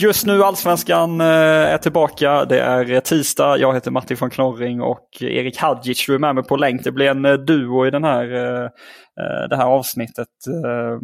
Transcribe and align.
Just 0.00 0.26
nu 0.26 0.42
Allsvenskan 0.42 1.20
eh, 1.20 1.26
är 1.26 1.78
tillbaka. 1.78 2.44
Det 2.44 2.60
är 2.60 2.92
eh, 2.92 3.00
tisdag. 3.00 3.58
Jag 3.58 3.74
heter 3.74 3.90
Matti 3.90 4.14
von 4.14 4.30
Knorring 4.30 4.80
och 4.80 5.08
Erik 5.20 5.58
Hadjic, 5.58 6.06
du 6.06 6.14
är 6.14 6.18
med 6.18 6.34
mig 6.34 6.44
på 6.44 6.56
länk. 6.56 6.84
Det 6.84 6.92
blir 6.92 7.06
en 7.06 7.24
eh, 7.24 7.32
duo 7.32 7.86
i 7.86 7.90
den 7.90 8.04
här, 8.04 8.26
det 9.48 9.56
här 9.56 9.64
avsnittet. 9.64 10.28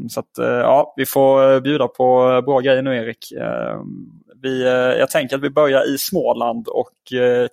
Så 0.09 0.21
att, 0.21 0.31
ja, 0.39 0.95
vi 0.97 1.07
får 1.07 1.61
bjuda 1.61 1.89
på 1.89 2.43
bra 2.47 2.61
grejer 2.61 2.83
nu 2.83 2.97
Erik. 2.97 3.33
Vi, 4.43 4.65
jag 4.99 5.11
tänker 5.11 5.37
att 5.37 5.43
vi 5.43 5.51
börjar 5.51 5.95
i 5.95 5.99
Småland 5.99 6.69
och 6.69 6.93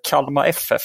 Kalmar 0.10 0.46
FF. 0.46 0.82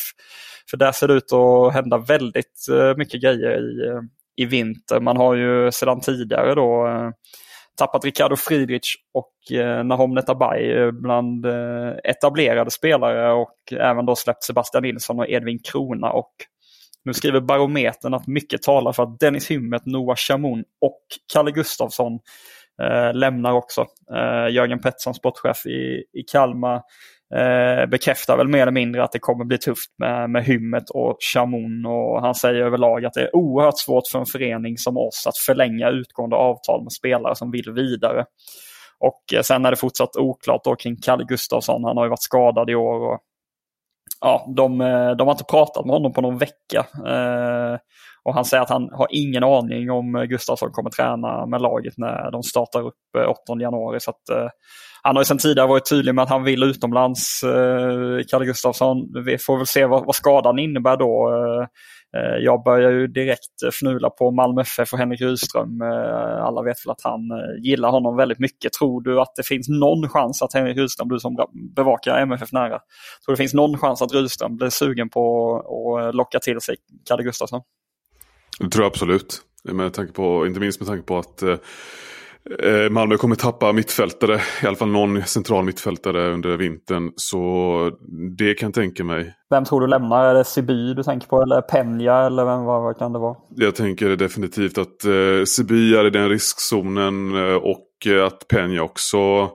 För 0.70 0.76
där 0.76 0.92
ser 0.92 1.08
det 1.08 1.14
ut 1.14 1.32
att 1.32 1.74
hända 1.74 1.98
väldigt 1.98 2.66
mycket 2.96 3.22
grejer 3.22 3.60
i, 3.60 4.42
i 4.42 4.44
vinter. 4.44 5.00
Man 5.00 5.16
har 5.16 5.34
ju 5.34 5.72
sedan 5.72 6.00
tidigare 6.00 6.54
då 6.54 6.86
tappat 7.76 8.04
Ricardo 8.04 8.36
Friedrich 8.36 8.94
och 9.14 9.56
eh, 9.58 9.84
Nahom 9.84 10.14
Netabay 10.14 10.72
eh, 10.72 10.90
bland 10.90 11.46
eh, 11.46 11.92
etablerade 12.04 12.70
spelare 12.70 13.32
och 13.32 13.72
även 13.72 14.06
då 14.06 14.16
släppt 14.16 14.42
Sebastian 14.42 14.82
Nilsson 14.82 15.18
och 15.18 15.28
Edvin 15.28 15.58
Krona. 15.64 16.10
Och 16.10 16.32
nu 17.04 17.14
skriver 17.14 17.40
Barometern 17.40 18.14
att 18.14 18.26
mycket 18.26 18.62
talar 18.62 18.92
för 18.92 19.02
att 19.02 19.20
Dennis 19.20 19.50
Hymmet, 19.50 19.86
Noah 19.86 20.16
Chamoun 20.16 20.64
och 20.80 21.00
Kalle 21.32 21.50
Gustafsson 21.50 22.18
eh, 22.82 23.14
lämnar 23.14 23.52
också. 23.52 23.86
Eh, 24.14 24.54
Jörgen 24.54 24.80
Pettersson, 24.80 25.14
sportchef 25.14 25.66
i, 25.66 26.04
i 26.12 26.22
Kalmar, 26.32 26.82
eh, 27.34 27.86
bekräftar 27.86 28.36
väl 28.36 28.48
mer 28.48 28.62
eller 28.62 28.72
mindre 28.72 29.04
att 29.04 29.12
det 29.12 29.18
kommer 29.18 29.44
bli 29.44 29.58
tufft 29.58 29.90
med, 29.98 30.30
med 30.30 30.44
Hymmet 30.44 30.90
och 30.90 31.16
Chamon. 31.32 31.86
Och 31.86 32.20
han 32.22 32.34
säger 32.34 32.62
överlag 32.62 33.04
att 33.04 33.12
det 33.12 33.22
är 33.22 33.36
oerhört 33.36 33.78
svårt 33.78 34.06
för 34.12 34.18
en 34.18 34.26
förening 34.26 34.78
som 34.78 34.96
oss 34.96 35.26
att 35.26 35.38
förlänga 35.38 35.90
utgående 35.90 36.36
avtal 36.36 36.82
med 36.82 36.92
spelare 36.92 37.36
som 37.36 37.50
vill 37.50 37.72
vidare. 37.72 38.24
Och 38.98 39.22
eh, 39.34 39.42
sen 39.42 39.64
är 39.64 39.70
det 39.70 39.76
fortsatt 39.76 40.16
oklart 40.16 40.64
då 40.64 40.76
kring 40.76 40.96
Kalle 40.96 41.24
Gustafsson. 41.24 41.84
Han 41.84 41.96
har 41.96 42.04
ju 42.04 42.10
varit 42.10 42.22
skadad 42.22 42.70
i 42.70 42.74
år. 42.74 43.12
Och, 43.12 43.20
ja, 44.20 44.52
de, 44.56 44.80
eh, 44.80 45.10
de 45.10 45.26
har 45.26 45.34
inte 45.34 45.44
pratat 45.44 45.86
med 45.86 45.94
honom 45.94 46.12
på 46.12 46.20
någon 46.20 46.38
vecka. 46.38 46.86
Eh, 47.06 47.78
och 48.26 48.34
han 48.34 48.44
säger 48.44 48.62
att 48.62 48.70
han 48.70 48.88
har 48.92 49.06
ingen 49.10 49.44
aning 49.44 49.90
om 49.90 50.16
eh, 50.16 50.22
Gustafsson 50.22 50.70
kommer 50.72 50.90
träna 50.90 51.46
med 51.46 51.62
laget 51.62 51.94
när 51.96 52.30
de 52.30 52.42
startar 52.42 52.86
upp 52.86 52.94
eh, 53.18 53.28
8 53.28 53.36
januari. 53.60 54.00
Så 54.00 54.10
att, 54.10 54.28
eh, 54.28 54.48
han 55.02 55.16
har 55.16 55.20
ju 55.20 55.24
sedan 55.24 55.38
tidigare 55.38 55.68
varit 55.68 55.90
tydlig 55.90 56.14
med 56.14 56.22
att 56.22 56.28
han 56.28 56.44
vill 56.44 56.62
utomlands, 56.62 57.42
eh, 57.42 58.20
Kalle 58.28 58.46
Gustafsson. 58.46 59.24
Vi 59.24 59.38
får 59.38 59.56
väl 59.56 59.66
se 59.66 59.86
vad, 59.86 60.06
vad 60.06 60.14
skadan 60.14 60.58
innebär 60.58 60.96
då. 60.96 61.28
Eh, 61.34 61.66
eh 62.20 62.36
jag 62.38 62.62
börjar 62.64 62.90
ju 62.90 63.06
direkt 63.06 63.62
fnula 63.72 64.10
på 64.10 64.30
Malmö 64.30 64.60
FF 64.60 64.92
och 64.92 64.98
Henrik 64.98 65.20
Rydström. 65.20 65.82
Alla 66.42 66.62
vet 66.62 66.86
väl 66.86 66.90
att 66.90 67.02
han 67.02 67.20
gillar 67.62 67.90
honom 67.90 68.16
väldigt 68.16 68.38
mycket. 68.38 68.72
Tror 68.72 69.00
du 69.00 69.20
att 69.20 69.32
det 69.36 69.46
finns 69.46 69.68
någon 69.68 70.08
chans 70.08 70.42
att 70.42 70.54
Henrik 70.54 70.76
Rydström, 70.76 71.08
du 71.08 71.18
som 71.18 71.36
bevakar 71.76 72.18
MFF 72.18 72.52
nära, 72.52 72.68
tror 72.68 72.78
du 73.26 73.32
det 73.32 73.36
finns 73.36 73.54
någon 73.54 73.78
chans 73.78 74.02
att 74.02 74.14
Rydström 74.14 74.56
blir 74.56 74.70
sugen 74.70 75.08
på 75.08 75.56
att 76.08 76.14
locka 76.14 76.38
till 76.38 76.60
sig 76.60 76.76
Kalle 77.08 77.22
Gustafsson? 77.22 77.60
Det 78.60 78.70
tror 78.70 78.84
jag 78.84 78.90
absolut. 78.90 79.42
Med 79.64 79.92
tanke 79.92 80.12
på, 80.12 80.46
inte 80.46 80.60
minst 80.60 80.80
med 80.80 80.88
tanke 80.88 81.02
på 81.02 81.18
att 81.18 81.42
Eh, 82.62 82.90
Malmö 82.90 83.16
kommer 83.16 83.36
tappa 83.36 83.72
mittfältare, 83.72 84.40
i 84.62 84.66
alla 84.66 84.76
fall 84.76 84.88
någon 84.88 85.22
central 85.22 85.64
mittfältare 85.64 86.32
under 86.32 86.56
vintern. 86.56 87.12
Så 87.16 87.90
det 88.36 88.54
kan 88.54 88.66
jag 88.66 88.74
tänka 88.74 89.04
mig. 89.04 89.34
Vem 89.50 89.64
tror 89.64 89.80
du 89.80 89.86
lämnar? 89.86 90.24
Är 90.24 90.34
det 90.34 90.44
Siby 90.44 90.94
du 90.94 91.02
tänker 91.02 91.26
på 91.28 91.42
eller 91.42 91.60
Penja 91.60 92.18
eller 92.18 92.44
vem, 92.44 92.64
vad, 92.64 92.82
vad 92.82 92.98
kan 92.98 93.12
det 93.12 93.18
vara? 93.18 93.36
Jag 93.56 93.74
tänker 93.74 94.16
definitivt 94.16 94.78
att 94.78 95.04
eh, 95.04 95.44
Siby 95.46 95.94
är 95.94 96.06
i 96.06 96.10
den 96.10 96.28
riskzonen 96.28 97.34
eh, 97.34 97.54
och 97.54 98.06
eh, 98.06 98.26
att 98.26 98.48
Penja 98.48 98.82
också 98.82 99.50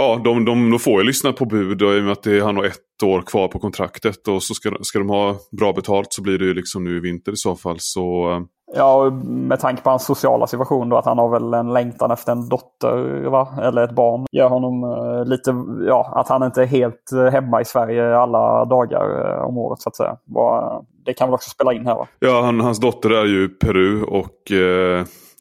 Ja, 0.00 0.20
de, 0.24 0.44
de, 0.44 0.70
de 0.70 0.78
får 0.78 1.00
ju 1.00 1.06
lyssna 1.06 1.32
på 1.32 1.44
bud 1.44 1.82
och 1.82 1.94
i 1.94 2.00
och 2.00 2.04
med 2.04 2.12
att 2.12 2.22
det, 2.22 2.40
han 2.40 2.56
har 2.56 2.64
ett 2.64 3.02
år 3.04 3.22
kvar 3.22 3.48
på 3.48 3.58
kontraktet 3.58 4.28
och 4.28 4.42
så 4.42 4.54
ska, 4.54 4.70
ska 4.80 4.98
de 4.98 5.08
ha 5.08 5.36
bra 5.58 5.72
betalt 5.72 6.12
så 6.12 6.22
blir 6.22 6.38
det 6.38 6.44
ju 6.44 6.54
liksom 6.54 6.84
nu 6.84 6.96
i 6.96 7.00
vinter 7.00 7.32
i 7.32 7.36
så 7.36 7.56
fall. 7.56 7.76
Så 7.78 8.30
eh, 8.30 8.40
Ja, 8.76 9.10
med 9.24 9.60
tanke 9.60 9.82
på 9.82 9.90
hans 9.90 10.04
sociala 10.04 10.46
situation 10.46 10.88
då 10.88 10.96
att 10.96 11.04
han 11.04 11.18
har 11.18 11.28
väl 11.28 11.54
en 11.54 11.72
längtan 11.72 12.10
efter 12.10 12.32
en 12.32 12.48
dotter 12.48 13.24
va? 13.30 13.48
eller 13.62 13.82
ett 13.82 13.94
barn. 13.94 14.26
Gör 14.32 14.48
honom 14.48 14.84
uh, 14.84 15.24
lite, 15.24 15.54
ja, 15.86 16.12
att 16.16 16.28
han 16.28 16.42
inte 16.42 16.62
är 16.62 16.66
helt 16.66 17.10
uh, 17.14 17.24
hemma 17.24 17.60
i 17.60 17.64
Sverige 17.64 18.16
alla 18.16 18.64
dagar 18.64 19.36
uh, 19.38 19.46
om 19.46 19.58
året 19.58 19.80
så 19.80 19.88
att 19.88 19.96
säga. 19.96 20.16
Va, 20.24 20.82
det 21.04 21.12
kan 21.12 21.28
väl 21.28 21.34
också 21.34 21.50
spela 21.50 21.72
in 21.72 21.86
här 21.86 21.94
va? 21.94 22.06
Ja, 22.18 22.42
han, 22.42 22.60
hans 22.60 22.80
dotter 22.80 23.10
är 23.10 23.24
ju 23.24 23.48
Peru 23.48 24.02
och 24.02 24.52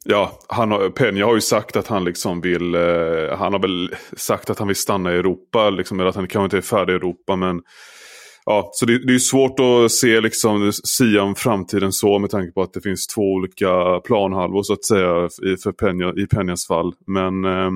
ja, 0.10 0.40
han 0.48 0.72
har, 0.72 0.90
Peña 0.90 1.26
har 1.26 1.36
ju 1.36 1.42
sagt 1.42 1.76
att 1.76 1.88
han 1.88 2.04
liksom 2.04 2.42
vill, 2.42 2.76
eh, 2.76 3.38
han 3.38 3.54
har 3.54 3.60
väl 3.60 3.96
sagt 4.18 4.50
att 4.50 4.60
han 4.60 4.68
vill 4.68 4.76
stanna 4.76 5.14
i 5.14 5.18
Europa, 5.18 5.70
liksom, 5.70 6.00
eller 6.00 6.10
att 6.10 6.16
han 6.16 6.28
kanske 6.28 6.46
inte 6.46 6.58
är 6.58 6.78
färdig 6.78 6.94
i 6.94 6.96
Europa 6.96 7.36
men 7.36 7.62
ja, 8.46 8.70
så 8.74 8.86
det, 8.86 9.08
det 9.08 9.14
är 9.14 9.20
svårt 9.20 9.60
att 9.60 9.92
se 9.92 10.22
liksom 10.22 10.72
sia 10.72 11.24
om 11.24 11.36
framtiden 11.36 11.92
så 11.92 12.20
med 12.20 12.30
tanke 12.30 12.52
på 12.52 12.62
att 12.62 12.74
det 12.74 12.82
finns 12.82 13.08
två 13.08 13.22
olika 13.22 14.00
planhalvor 14.06 14.64
så 14.64 14.74
att 14.74 14.86
säga 14.86 15.26
i, 15.26 15.58
för 15.58 15.72
Penja, 15.72 16.14
i 16.18 16.28
Penjas 16.28 16.68
fall. 16.68 16.94
Men 17.08 17.46
eh, 17.46 17.72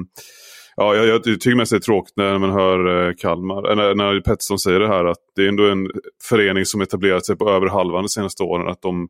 ja, 0.76 0.96
jag, 0.96 1.08
jag 1.08 1.24
tycker 1.24 1.56
mest 1.56 1.72
det 1.72 1.78
är 1.78 1.80
tråkigt 1.80 2.14
när 2.16 2.38
man 2.38 2.52
hör 2.52 3.08
eh, 3.08 3.14
Kalmar, 3.16 3.76
när, 3.76 3.96
när 3.96 4.22
Pettersson 4.22 4.60
säger 4.60 4.80
det 4.80 4.88
här 4.88 5.06
att 5.06 5.20
det 5.36 5.44
är 5.44 5.48
ändå 5.48 5.68
en 5.68 5.88
förening 6.30 6.66
som 6.66 6.82
etablerat 6.82 7.26
sig 7.26 7.38
på 7.38 7.50
över 7.50 7.68
halvan 7.68 8.04
de 8.04 8.10
senaste 8.10 8.44
åren. 8.44 8.68
Att 8.68 8.82
de 8.82 9.08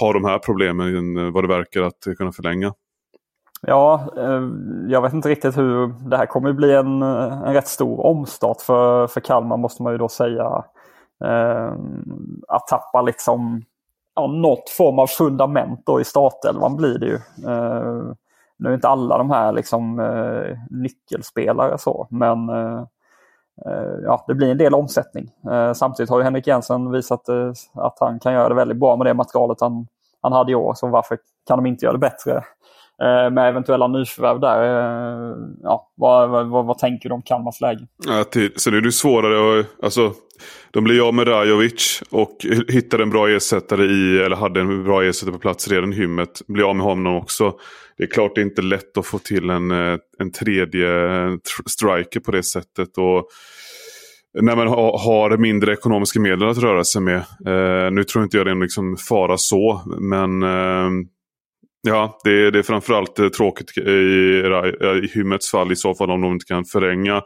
har 0.00 0.14
de 0.14 0.24
här 0.24 0.38
problemen 0.38 1.16
eh, 1.16 1.32
vad 1.32 1.44
det 1.44 1.48
verkar 1.48 1.82
att 1.82 2.16
kunna 2.18 2.32
förlänga. 2.32 2.74
Ja, 3.62 4.08
eh, 4.16 4.48
jag 4.88 5.02
vet 5.02 5.12
inte 5.12 5.28
riktigt 5.28 5.58
hur 5.58 5.94
det 6.08 6.16
här 6.16 6.26
kommer 6.26 6.52
bli 6.52 6.74
en, 6.74 7.02
eh, 7.02 7.42
en 7.42 7.54
rätt 7.54 7.68
stor 7.68 8.06
omstart 8.06 8.60
för, 8.60 9.06
för 9.06 9.20
Kalmar 9.20 9.56
måste 9.56 9.82
man 9.82 9.92
ju 9.92 9.98
då 9.98 10.08
säga. 10.08 10.64
Att 12.48 12.66
tappa 12.66 13.02
liksom 13.02 13.62
ja, 14.14 14.26
något 14.26 14.70
form 14.70 14.98
av 14.98 15.06
fundament 15.06 15.82
då 15.86 16.00
i 16.00 16.04
startelvan 16.04 16.76
blir 16.76 16.98
det 16.98 17.06
ju. 17.06 17.18
Nu 18.56 18.68
är 18.68 18.74
inte 18.74 18.88
alla 18.88 19.18
de 19.18 19.30
här 19.30 19.52
liksom 19.52 19.96
nyckelspelare 20.70 21.78
så, 21.78 22.06
men 22.10 22.38
Eh, 23.66 24.04
ja, 24.04 24.24
det 24.26 24.34
blir 24.34 24.50
en 24.50 24.58
del 24.58 24.74
omsättning. 24.74 25.30
Eh, 25.50 25.72
samtidigt 25.72 26.10
har 26.10 26.18
ju 26.18 26.24
Henrik 26.24 26.46
Jensen 26.46 26.90
visat 26.90 27.28
eh, 27.28 27.52
att 27.74 27.96
han 28.00 28.18
kan 28.18 28.32
göra 28.32 28.48
det 28.48 28.54
väldigt 28.54 28.76
bra 28.76 28.96
med 28.96 29.06
det 29.06 29.14
materialet 29.14 29.60
han, 29.60 29.86
han 30.22 30.32
hade 30.32 30.52
i 30.52 30.54
år, 30.54 30.74
så 30.74 30.86
varför 30.86 31.18
kan 31.46 31.58
de 31.58 31.66
inte 31.66 31.84
göra 31.84 31.92
det 31.92 31.98
bättre 31.98 32.44
med 33.30 33.48
eventuella 33.48 33.86
nyförvärv 33.86 34.40
där. 34.40 34.62
Ja, 35.62 35.89
vad, 36.00 36.48
vad, 36.48 36.66
vad 36.66 36.78
tänker 36.78 37.08
du 37.08 37.14
om 37.14 37.22
Kalmars 37.22 37.60
läge? 37.60 37.86
Ja, 38.06 38.24
till, 38.24 38.52
sen 38.56 38.74
är 38.74 38.80
det 38.80 38.92
svårare. 38.92 39.60
att... 39.60 39.66
alltså, 39.84 40.12
de 40.70 40.84
blir 40.84 41.08
av 41.08 41.14
med 41.14 41.28
Rajovic 41.28 42.02
och 42.10 42.36
hittade 42.68 43.02
en 43.02 43.10
bra 43.10 43.28
ersättare 43.28 43.84
i, 43.84 44.18
eller 44.18 44.36
hade 44.36 44.60
en 44.60 44.84
bra 44.84 45.02
ersättare 45.02 45.32
på 45.32 45.38
plats 45.38 45.68
redan 45.68 45.92
i 45.92 45.96
hymmet. 45.96 46.42
Blir 46.48 46.64
av 46.64 46.76
med 46.76 46.86
honom 46.86 47.16
också. 47.16 47.54
Det 47.98 48.04
är 48.04 48.08
klart 48.08 48.34
det 48.34 48.40
är 48.40 48.44
inte 48.44 48.62
lätt 48.62 48.98
att 48.98 49.06
få 49.06 49.18
till 49.18 49.50
en, 49.50 49.70
eh, 49.70 49.98
en 50.18 50.32
tredje 50.32 50.88
eh, 51.06 51.32
striker 51.66 52.20
på 52.20 52.30
det 52.30 52.42
sättet. 52.42 52.98
Och 52.98 53.28
när 54.40 54.56
man 54.56 54.68
har 54.68 55.36
mindre 55.36 55.72
ekonomiska 55.72 56.20
medel 56.20 56.48
att 56.48 56.58
röra 56.58 56.84
sig 56.84 57.02
med. 57.02 57.16
Eh, 57.46 57.90
nu 57.92 58.04
tror 58.04 58.24
inte 58.24 58.36
jag 58.36 58.46
det 58.46 58.50
är 58.50 58.54
en 58.54 58.60
liksom 58.60 58.96
fara 58.96 59.38
så, 59.38 59.82
men 60.00 60.42
eh, 60.42 60.90
ja, 61.82 62.20
det 62.24 62.30
är, 62.30 62.50
det 62.50 62.58
är 62.58 62.62
framförallt 62.62 63.18
eh, 63.18 63.28
tråkigt 63.28 63.78
i, 63.78 63.80
eh, 64.80 65.04
i 65.04 65.10
Hymmets 65.14 65.50
fall 65.50 65.72
i 65.72 65.76
så 65.76 65.94
fall 65.94 66.10
om 66.10 66.20
de 66.20 66.32
inte 66.32 66.46
kan 66.46 66.64
förlänga. 66.64 67.22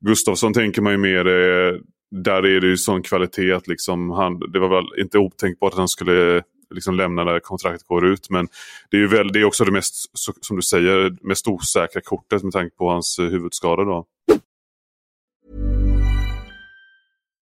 Gustafsson 0.00 0.52
tänker 0.52 0.82
man 0.82 0.92
ju 0.92 0.98
mer 0.98 1.26
eh, 1.26 1.80
där 2.10 2.46
är 2.46 2.60
det 2.60 2.66
ju 2.66 2.76
sån 2.76 3.02
kvalitet 3.02 3.52
att 3.52 3.68
liksom 3.68 4.10
han, 4.10 4.38
det 4.52 4.58
var 4.58 4.68
väl 4.68 5.00
inte 5.00 5.18
otänkbart 5.18 5.72
att 5.72 5.78
han 5.78 5.88
skulle 5.88 6.42
liksom 6.74 6.94
lämna 6.94 7.24
när 7.24 7.40
kontraktet 7.40 7.86
går 7.86 8.06
ut. 8.06 8.30
Men 8.30 8.48
det 8.90 8.96
är 8.96 9.00
ju 9.00 9.06
väl, 9.06 9.32
det 9.32 9.40
är 9.40 9.44
också 9.44 9.64
det 9.64 9.72
mest, 9.72 9.94
som 10.40 10.56
du 10.56 10.62
säger, 10.62 11.16
mest 11.26 11.48
osäkra 11.48 12.02
kortet 12.04 12.42
med 12.42 12.52
tanke 12.52 12.76
på 12.76 12.90
hans 12.90 13.18
huvudskada. 13.18 13.84
Då. 13.84 14.06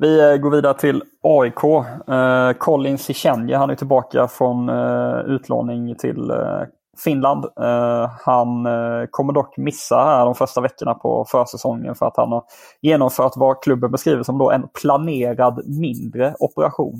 Vi 0.00 0.32
eh, 0.32 0.36
går 0.36 0.50
vidare 0.50 0.74
till 0.74 1.02
AIK. 1.22 1.64
Eh, 2.08 2.52
Colin 2.58 2.98
Sichenje, 2.98 3.56
han 3.56 3.70
är 3.70 3.74
tillbaka 3.74 4.28
från 4.28 4.68
eh, 4.68 5.18
utlåning 5.26 5.94
till 5.94 6.30
eh, 6.30 6.62
Finland. 7.04 7.44
Eh, 7.44 8.10
han 8.24 8.66
eh, 8.66 9.06
kommer 9.10 9.32
dock 9.32 9.56
missa 9.56 9.96
här 9.96 10.24
de 10.24 10.34
första 10.34 10.60
veckorna 10.60 10.94
på 10.94 11.24
försäsongen 11.28 11.94
för 11.94 12.06
att 12.06 12.16
han 12.16 12.32
har 12.32 12.44
genomfört 12.80 13.32
vad 13.36 13.62
klubben 13.62 13.90
beskriver 13.90 14.22
som 14.22 14.38
då 14.38 14.50
en 14.50 14.68
planerad 14.80 15.62
mindre 15.66 16.34
operation. 16.38 16.98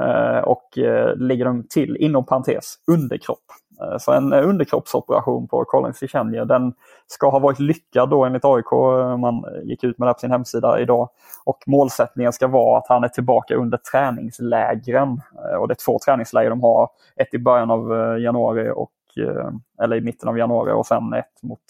Eh, 0.00 0.38
och 0.38 0.78
eh, 0.78 1.16
lägger 1.16 1.16
ligger 1.16 1.44
de 1.44 1.66
till, 1.68 1.96
inom 1.96 2.26
parentes, 2.26 2.74
underkropp. 2.86 3.38
Eh, 3.82 3.98
så 3.98 4.12
en 4.12 4.32
underkroppsoperation 4.32 5.48
på 5.48 5.64
Colin 5.64 5.94
Sichenje, 5.94 6.44
den 6.44 6.72
ska 7.06 7.30
ha 7.30 7.38
varit 7.38 7.58
lyckad 7.58 8.10
då 8.10 8.24
enligt 8.24 8.44
AIK. 8.44 8.70
Man 9.18 9.44
gick 9.62 9.84
ut 9.84 9.98
med 9.98 10.08
det 10.08 10.12
på 10.12 10.18
sin 10.18 10.30
hemsida 10.30 10.80
idag. 10.80 11.08
Och 11.44 11.58
målsättningen 11.66 12.32
ska 12.32 12.46
vara 12.48 12.78
att 12.78 12.88
han 12.88 13.04
är 13.04 13.08
tillbaka 13.08 13.54
under 13.54 13.78
träningslägren. 13.78 15.20
Och 15.58 15.68
det 15.68 15.72
är 15.72 15.84
två 15.84 15.98
träningsläger 16.04 16.50
de 16.50 16.62
har. 16.62 16.88
Ett 17.16 17.34
i 17.34 17.38
början 17.38 17.70
av 17.70 17.90
januari 18.20 18.70
och 18.74 18.90
eller 19.82 19.96
i 19.96 20.00
mitten 20.00 20.28
av 20.28 20.38
januari 20.38 20.72
och 20.72 20.86
sen 20.86 21.12
ett 21.12 21.42
mot 21.42 21.60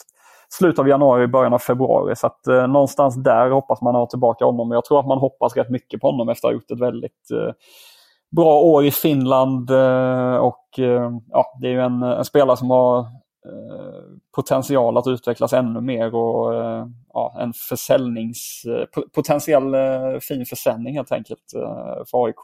slutet 0.53 0.79
av 0.79 0.89
januari, 0.89 1.27
början 1.27 1.53
av 1.53 1.59
februari. 1.59 2.17
Så 2.17 2.27
att 2.27 2.47
eh, 2.47 2.67
någonstans 2.67 3.15
där 3.15 3.51
hoppas 3.51 3.81
man 3.81 3.95
ha 3.95 4.07
tillbaka 4.07 4.45
honom. 4.45 4.71
Jag 4.71 4.85
tror 4.85 5.01
att 5.01 5.07
man 5.07 5.19
hoppas 5.19 5.57
rätt 5.57 5.71
mycket 5.71 6.01
på 6.01 6.11
honom 6.11 6.29
efter 6.29 6.49
att 6.49 6.53
ha 6.53 6.55
gjort 6.55 6.71
ett 6.71 6.81
väldigt 6.81 7.31
eh, 7.31 7.53
bra 8.37 8.61
år 8.61 8.85
i 8.85 8.91
Finland. 8.91 9.71
Eh, 9.71 10.37
och 10.37 10.79
eh, 10.79 11.11
ja, 11.31 11.59
Det 11.61 11.67
är 11.67 11.73
ju 11.73 11.81
en, 11.81 12.03
en 12.03 12.25
spelare 12.25 12.57
som 12.57 12.71
har 12.71 12.99
eh, 12.99 14.03
potential 14.37 14.99
att 14.99 15.07
utvecklas 15.07 15.53
ännu 15.53 15.81
mer 15.81 16.15
och 16.15 16.55
ja, 17.13 17.37
en 17.41 17.53
försäljnings, 17.53 18.63
potentiell 19.15 19.75
fin 20.21 20.47
försäljning 20.47 20.95
helt 20.95 21.13
enkelt 21.13 21.45
för 22.11 22.27
AIK. 22.27 22.37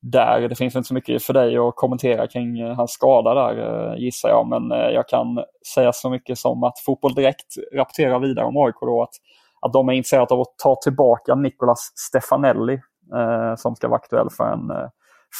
där. 0.00 0.48
Det 0.48 0.54
finns 0.54 0.76
inte 0.76 0.88
så 0.88 0.94
mycket 0.94 1.22
för 1.22 1.32
dig 1.32 1.56
att 1.56 1.76
kommentera 1.76 2.26
kring 2.26 2.64
hans 2.64 2.90
skada 2.92 3.34
där 3.34 3.96
gissar 3.96 4.28
jag. 4.28 4.46
Men 4.46 4.70
jag 4.70 5.08
kan 5.08 5.26
säga 5.74 5.92
så 5.92 6.10
mycket 6.10 6.38
som 6.38 6.64
att 6.64 6.78
Fotboll 6.78 7.14
Direkt 7.14 7.54
rapporterar 7.74 8.20
vidare 8.20 8.46
om 8.46 8.56
AIK 8.56 8.74
då 8.80 9.02
att, 9.02 9.14
att 9.60 9.72
de 9.72 9.88
är 9.88 9.92
intresserade 9.92 10.34
av 10.34 10.40
att 10.40 10.58
ta 10.62 10.76
tillbaka 10.82 11.34
Nicolas 11.34 11.92
Stefanelli 11.94 12.80
eh, 13.14 13.54
som 13.56 13.76
ska 13.76 13.88
vara 13.88 13.98
aktuell 13.98 14.30
för 14.30 14.52
en 14.52 14.70
eh, 14.70 14.88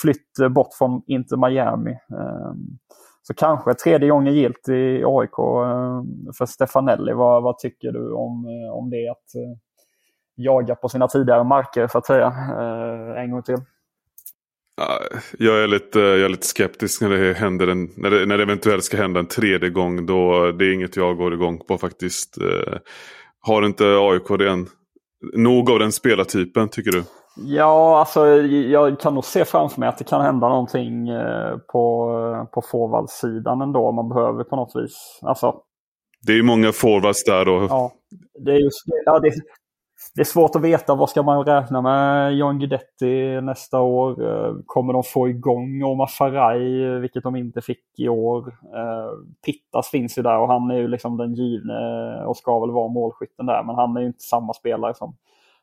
flytt 0.03 0.53
bort 0.55 0.75
från 0.79 1.03
Inter 1.07 1.37
Miami. 1.37 1.91
Eh, 1.91 2.53
så 3.23 3.35
kanske 3.35 3.75
tredje 3.75 4.09
gången 4.09 4.35
gilt 4.35 4.69
i 4.69 5.03
AIK 5.07 5.39
eh, 5.39 6.03
för 6.39 6.47
Stefanelli. 6.47 7.13
Vad, 7.13 7.43
vad 7.43 7.59
tycker 7.59 7.93
du 7.93 8.13
om, 8.13 8.47
eh, 8.47 8.77
om 8.77 8.91
det? 8.91 9.09
Att 9.09 9.35
eh, 9.35 9.59
jaga 10.37 10.75
på 10.75 10.89
sina 10.89 11.09
tidigare 11.09 11.45
marker 11.45 11.87
så 11.87 11.99
att 11.99 12.07
säga 12.07 12.27
eh, 12.27 13.23
en 13.23 13.31
gång 13.31 13.43
till. 13.43 13.59
Jag 15.39 15.63
är 15.63 15.67
lite, 15.67 15.99
jag 15.99 16.21
är 16.21 16.29
lite 16.29 16.47
skeptisk 16.47 17.01
när 17.01 17.11
det, 17.11 17.35
händer 17.35 17.67
en, 17.67 17.89
när, 17.97 18.11
det, 18.11 18.27
när 18.27 18.37
det 18.37 18.43
eventuellt 18.43 18.85
ska 18.85 18.97
hända 18.97 19.21
en 19.21 19.27
tredje 19.27 19.71
gång. 19.71 20.07
Då, 20.07 20.53
det 20.53 20.65
är 20.65 20.73
inget 20.73 20.97
jag 20.97 21.17
går 21.17 21.35
igång 21.35 21.59
på 21.59 21.79
faktiskt. 21.79 22.39
Eh, 22.39 22.79
har 23.41 23.67
inte 23.67 23.85
AIK 23.85 24.39
den. 24.39 24.67
Nog 25.37 25.71
av 25.71 25.79
den 25.79 25.93
spelartypen 25.93 26.69
tycker 26.69 26.93
du? 26.93 27.05
Ja, 27.37 27.99
alltså 27.99 28.27
jag 28.27 29.01
kan 29.01 29.15
nog 29.15 29.25
se 29.25 29.45
framför 29.45 29.81
mig 29.81 29.89
att 29.89 29.99
det 29.99 30.05
kan 30.05 30.21
hända 30.21 30.49
någonting 30.49 31.09
eh, 31.09 31.57
på, 31.73 32.49
på 32.53 32.63
forwardsidan 32.63 33.61
ändå. 33.61 33.93
Man 33.93 34.09
behöver 34.09 34.45
på 34.45 34.57
något 34.57 34.73
vis. 34.77 35.19
Alltså, 35.23 35.55
Det 36.27 36.33
är 36.33 36.37
ju 36.37 36.43
många 36.43 36.73
forwards 36.73 37.25
där 37.25 37.49
och 37.49 37.63
ja, 37.71 37.93
det, 38.45 38.53
är 38.53 38.57
just, 38.57 38.83
ja, 39.05 39.19
det, 39.19 39.31
det 40.15 40.21
är 40.21 40.25
svårt 40.25 40.57
att 40.57 40.63
veta. 40.63 40.95
Vad 40.95 41.11
ska 41.11 41.23
man 41.23 41.45
räkna 41.45 41.81
med 41.81 42.37
John 42.37 42.59
Guidetti 42.59 43.41
nästa 43.41 43.81
år? 43.81 44.11
Eh, 44.23 44.55
Kommer 44.67 44.93
de 44.93 45.03
få 45.03 45.29
igång 45.29 45.83
Omar 45.83 46.07
Faraj, 46.07 47.01
vilket 47.01 47.23
de 47.23 47.37
inte 47.37 47.61
fick 47.61 47.99
i 47.99 48.09
år? 48.09 48.49
Eh, 48.77 49.11
Pittas 49.47 49.89
finns 49.89 50.19
ju 50.19 50.23
där 50.23 50.39
och 50.39 50.49
han 50.49 50.71
är 50.71 50.79
ju 50.79 50.89
liksom 50.89 51.17
den 51.17 51.35
givne 51.35 51.75
och 52.27 52.37
ska 52.37 52.61
väl 52.61 52.71
vara 52.71 52.89
målskytten 52.89 53.47
där. 53.47 53.63
Men 53.63 53.75
han 53.75 53.97
är 53.97 54.01
ju 54.01 54.07
inte 54.07 54.23
samma 54.23 54.53
spelare 54.53 54.95
som 54.95 55.17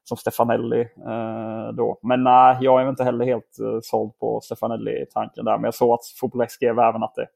som 0.03 0.17
Stefanelli 0.17 0.81
eh, 0.81 1.73
då. 1.73 1.99
Men 2.01 2.23
nej, 2.23 2.57
jag 2.61 2.81
är 2.81 2.89
inte 2.89 3.03
heller 3.03 3.25
helt 3.25 3.59
eh, 3.59 3.79
såld 3.81 4.19
på 4.19 4.41
Stefanelli-tanken 4.41 5.45
där. 5.45 5.57
Men 5.57 5.63
jag 5.63 5.73
såg 5.73 5.93
att 5.93 6.05
Fotboll 6.19 6.49
skrev 6.49 6.79
även 6.79 7.03
att 7.03 7.15
det 7.15 7.27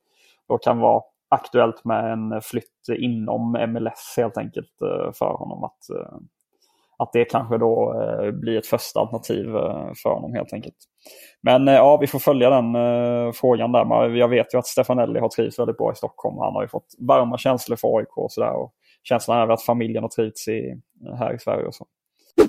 då 0.48 0.58
kan 0.58 0.80
vara 0.80 1.02
aktuellt 1.30 1.86
med 1.86 2.12
en 2.12 2.42
flytt 2.42 2.90
inom 2.98 3.52
MLS 3.52 4.14
helt 4.18 4.38
enkelt 4.38 4.82
eh, 4.82 5.12
för 5.14 5.34
honom. 5.34 5.64
Att, 5.64 5.90
eh, 5.90 6.18
att 6.98 7.14
det 7.14 7.26
kanske 7.26 7.58
då 7.58 8.02
eh, 8.02 8.32
blir 8.32 8.58
ett 8.58 8.68
första 8.68 9.00
alternativ 9.00 9.56
eh, 9.56 9.92
för 10.04 10.10
honom 10.10 10.34
helt 10.34 10.54
enkelt. 10.54 10.76
Men 11.42 11.68
eh, 11.68 11.74
ja, 11.74 11.98
vi 11.98 12.08
får 12.08 12.20
följa 12.20 12.50
den 12.50 12.76
eh, 12.76 13.32
frågan 13.32 13.72
där. 13.72 13.86
Men 13.86 14.18
jag 14.18 14.28
vet 14.28 14.54
ju 14.54 14.58
att 14.58 14.68
Stefanelli 14.68 15.20
har 15.20 15.30
trivts 15.30 15.60
väldigt 15.60 15.78
bra 15.78 15.92
i 15.92 15.96
Stockholm. 15.96 16.38
Han 16.38 16.54
har 16.54 16.62
ju 16.62 16.68
fått 16.68 16.88
varma 17.00 17.38
känslor 17.38 17.78
för 17.78 17.98
AIK 17.98 18.18
och 18.18 18.32
sådär. 18.32 18.54
Och 18.54 18.74
känslan 19.04 19.38
är 19.38 19.54
att 19.54 19.62
familjen 19.62 20.04
har 20.04 20.10
trivts 20.10 20.48
i, 20.48 20.82
här 21.20 21.34
i 21.34 21.40
Sverige 21.40 21.66
och 21.66 21.76
så. 21.76 21.86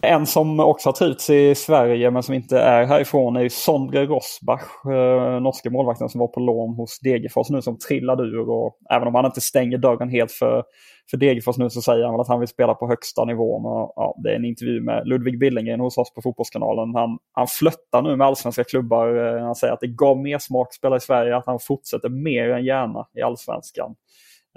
En 0.02 0.26
som 0.26 0.60
också 0.60 0.88
har 0.88 0.92
trivts 0.92 1.30
i 1.30 1.54
Sverige 1.54 2.10
men 2.10 2.22
som 2.22 2.34
inte 2.34 2.58
är 2.58 2.84
härifrån 2.84 3.36
är 3.36 3.40
ju 3.40 3.50
Sondre 3.50 4.06
Rosbach, 4.06 4.62
eh, 4.84 4.90
Norske 4.90 5.40
norska 5.40 5.70
målvakten 5.70 6.08
som 6.08 6.18
var 6.18 6.28
på 6.28 6.40
lån 6.40 6.74
hos 6.74 7.00
Degerfors 7.00 7.50
nu 7.50 7.62
som 7.62 7.78
trillade 7.78 8.22
ur. 8.22 8.50
Och 8.50 8.78
även 8.90 9.08
om 9.08 9.14
han 9.14 9.26
inte 9.26 9.40
stänger 9.40 9.78
dörren 9.78 10.08
helt 10.08 10.32
för, 10.32 10.64
för 11.10 11.16
Degerfors 11.16 11.58
nu 11.58 11.70
så 11.70 11.82
säger 11.82 12.04
han 12.04 12.14
väl 12.14 12.20
att 12.20 12.28
han 12.28 12.40
vill 12.40 12.48
spela 12.48 12.74
på 12.74 12.88
högsta 12.88 13.24
nivån. 13.24 13.64
Och, 13.64 13.92
ja, 13.96 14.14
det 14.22 14.30
är 14.30 14.36
en 14.36 14.44
intervju 14.44 14.80
med 14.80 15.08
Ludvig 15.08 15.38
Billengren 15.38 15.80
hos 15.80 15.98
oss 15.98 16.14
på 16.14 16.22
Fotbollskanalen. 16.22 16.94
Han, 16.94 17.18
han 17.32 17.46
flöttar 17.46 18.02
nu 18.02 18.16
med 18.16 18.26
allsvenska 18.26 18.64
klubbar. 18.64 19.36
Eh, 19.36 19.44
han 19.44 19.54
säger 19.54 19.74
att 19.74 19.80
det 19.80 19.86
gav 19.86 20.18
mer 20.18 20.38
smak 20.38 20.68
att 20.68 20.74
spela 20.74 20.96
i 20.96 21.00
Sverige, 21.00 21.36
att 21.36 21.46
han 21.46 21.58
fortsätter 21.58 22.08
mer 22.08 22.50
än 22.50 22.64
gärna 22.64 23.06
i 23.14 23.22
allsvenskan. 23.22 23.94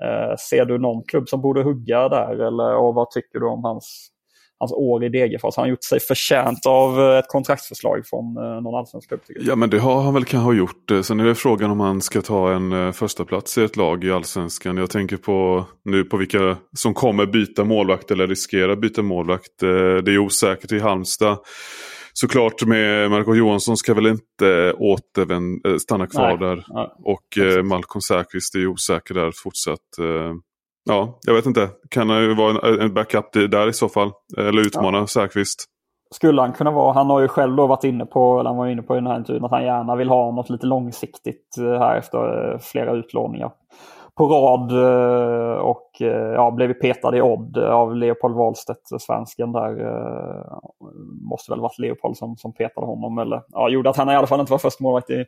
Eh, 0.02 0.36
ser 0.50 0.66
du 0.66 0.78
någon 0.78 1.04
klubb 1.04 1.30
som 1.30 1.42
borde 1.42 1.64
hugga 1.64 2.10
där 2.10 2.48
eller 2.48 2.76
och 2.76 2.94
vad 2.94 3.12
tycker 3.12 3.40
du 3.40 3.46
om 3.46 3.64
hans 3.64 4.12
hans 4.60 4.72
år 4.72 5.04
i 5.04 5.10
Degerfors. 5.10 5.56
Han 5.56 5.64
har 5.64 5.70
gjort 5.70 5.84
sig 5.84 6.00
förtjänt 6.00 6.66
av 6.66 7.00
eh, 7.00 7.18
ett 7.18 7.28
kontraktsförslag 7.28 8.06
från 8.06 8.38
eh, 8.38 8.62
någon 8.62 8.76
allsvensk 8.76 9.08
klubb. 9.08 9.22
Ja 9.28 9.56
men 9.56 9.70
det 9.70 9.80
har 9.80 10.02
han 10.02 10.14
väl 10.14 10.26
kanske 10.26 10.56
gjort. 10.58 10.92
Eh, 10.92 11.02
Sen 11.02 11.20
är 11.20 11.26
det 11.26 11.36
frågan 11.36 11.72
om 11.72 11.80
han 11.80 12.02
ska 12.02 12.22
ta 12.22 12.52
en 12.52 12.94
första 12.94 13.26
plats 13.26 13.58
i 13.58 13.64
ett 13.64 13.76
lag 13.76 14.04
i 14.04 14.12
allsvenskan. 14.12 14.78
Jag 14.78 14.90
tänker 14.90 15.18
på 15.18 15.66
nu 15.86 16.04
på 16.04 16.18
vilka 16.18 16.58
som 16.78 16.94
kommer 16.94 17.26
byta 17.26 17.64
målvakt 17.64 18.12
eller 18.12 18.28
riskerar 18.28 18.76
byta 18.76 19.02
målvakt. 19.02 19.60
Det 19.60 20.12
är 20.12 20.18
osäkert 20.18 20.72
i 20.72 20.80
Halmstad. 20.80 21.38
Såklart 22.14 22.66
med 22.66 23.12
Marco 23.12 23.36
Johansson 23.36 23.78
ska 23.78 23.94
väl 23.94 24.08
inte 24.08 24.74
återvända, 24.74 25.80
stanna 25.80 26.08
kvar 26.08 26.28
Nej, 26.28 26.38
där. 26.38 26.66
nej. 26.68 26.90
Och 27.04 27.38
eh, 27.38 27.64
Malcolm 27.64 28.02
Säfqvist 28.02 28.56
är 28.56 28.68
osäker 28.68 29.14
där 29.14 29.32
fortsatt. 29.44 29.80
Ja, 30.84 31.20
jag 31.28 31.34
vet 31.34 31.46
inte. 31.46 31.70
Kan 31.90 32.10
han 32.10 32.22
ju 32.22 32.36
vara 32.36 32.68
en, 32.68 32.82
en 32.82 32.94
backup 32.94 33.34
där 33.34 33.70
i 33.70 33.74
så 33.74 33.90
fall. 33.90 34.12
Eller 34.38 34.62
utmana 34.62 35.08
Säfqvist. 35.08 35.66
Skulle 36.12 36.42
han 36.42 36.54
kunna 36.54 36.72
vara, 36.72 36.94
han 36.94 37.10
har 37.10 37.20
ju 37.20 37.28
själv 37.28 37.56
då 37.56 37.68
varit 37.68 37.84
inne 37.84 38.06
på, 38.06 38.40
eller 38.40 38.50
han 38.50 38.58
var 38.58 38.68
inne 38.68 38.82
på 38.82 38.96
i 38.96 38.98
den 38.98 39.08
här 39.08 39.18
intervjun, 39.18 39.46
att 39.46 39.52
han 39.52 39.64
gärna 39.64 39.96
vill 39.96 40.10
ha 40.10 40.32
något 40.32 40.50
lite 40.50 40.66
långsiktigt 40.66 41.58
eh, 41.58 41.80
här 41.80 41.98
efter 41.98 42.52
eh, 42.52 42.60
flera 42.60 42.92
utlåningar 42.92 43.52
på 44.16 44.28
rad 44.28 44.72
eh, 44.72 45.58
och 45.58 45.92
ja, 46.36 46.52
blev 46.52 46.74
petad 46.74 47.18
i 47.18 47.22
odd 47.22 47.58
av 47.58 47.96
Leopold 47.96 48.36
Wahlstedt, 48.36 49.02
svensken 49.02 49.52
där. 49.52 49.72
Måste 51.30 51.52
väl 51.52 51.62
varit 51.62 51.80
Leopold 51.80 52.18
som, 52.18 52.38
som 52.38 52.54
petade 52.54 52.88
honom 52.88 53.18
eller 53.18 53.42
ja, 53.48 53.70
gjorde 53.70 53.90
att 53.90 53.98
han 53.98 54.10
i 54.10 54.16
alla 54.16 54.28
fall 54.28 54.40
inte 54.40 54.52
var 54.52 54.60
första 54.60 54.84
målvakt 54.84 55.10
i, 55.10 55.26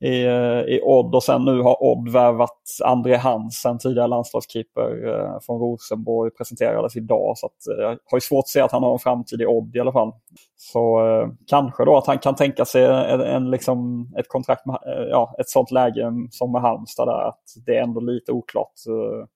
i, 0.00 0.24
eh, 0.24 0.60
i 0.60 0.80
Odd 0.82 1.14
och 1.14 1.22
sen 1.22 1.44
nu 1.44 1.60
har 1.60 1.82
Odd 1.82 2.08
värvat 2.08 2.58
André 2.84 3.16
Hansen, 3.16 3.78
tidigare 3.78 4.08
landslagskeeper 4.08 5.08
eh, 5.08 5.40
från 5.46 5.60
Rosenborg, 5.60 6.30
presenterades 6.30 6.96
idag. 6.96 7.38
Så 7.38 7.46
att, 7.46 7.78
eh, 7.78 7.82
jag 7.82 7.88
har 7.88 8.16
ju 8.16 8.20
svårt 8.20 8.42
att 8.42 8.48
se 8.48 8.60
att 8.60 8.72
han 8.72 8.82
har 8.82 8.92
en 8.92 8.98
framtid 8.98 9.40
i 9.40 9.46
Odd 9.46 9.76
i 9.76 9.80
alla 9.80 9.92
fall. 9.92 10.12
Så 10.56 11.06
eh, 11.06 11.28
kanske 11.46 11.84
då 11.84 11.96
att 11.96 12.06
han 12.06 12.18
kan 12.18 12.34
tänka 12.34 12.64
sig 12.64 12.84
en, 12.84 13.20
en, 13.20 13.50
liksom, 13.50 14.08
ett 14.18 14.28
kontrakt 14.28 14.66
med, 14.66 14.78
ja, 15.10 15.34
ett 15.38 15.48
sånt 15.48 15.70
läge 15.70 16.12
som 16.30 16.52
med 16.52 16.62
Halmstad 16.62 17.08
där. 17.08 17.28
Att 17.28 17.44
det 17.66 17.76
är 17.76 17.82
ändå 17.82 18.00
lite 18.00 18.32
oklart 18.32 18.72
eh, 18.88 19.26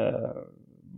Eh, 0.00 0.30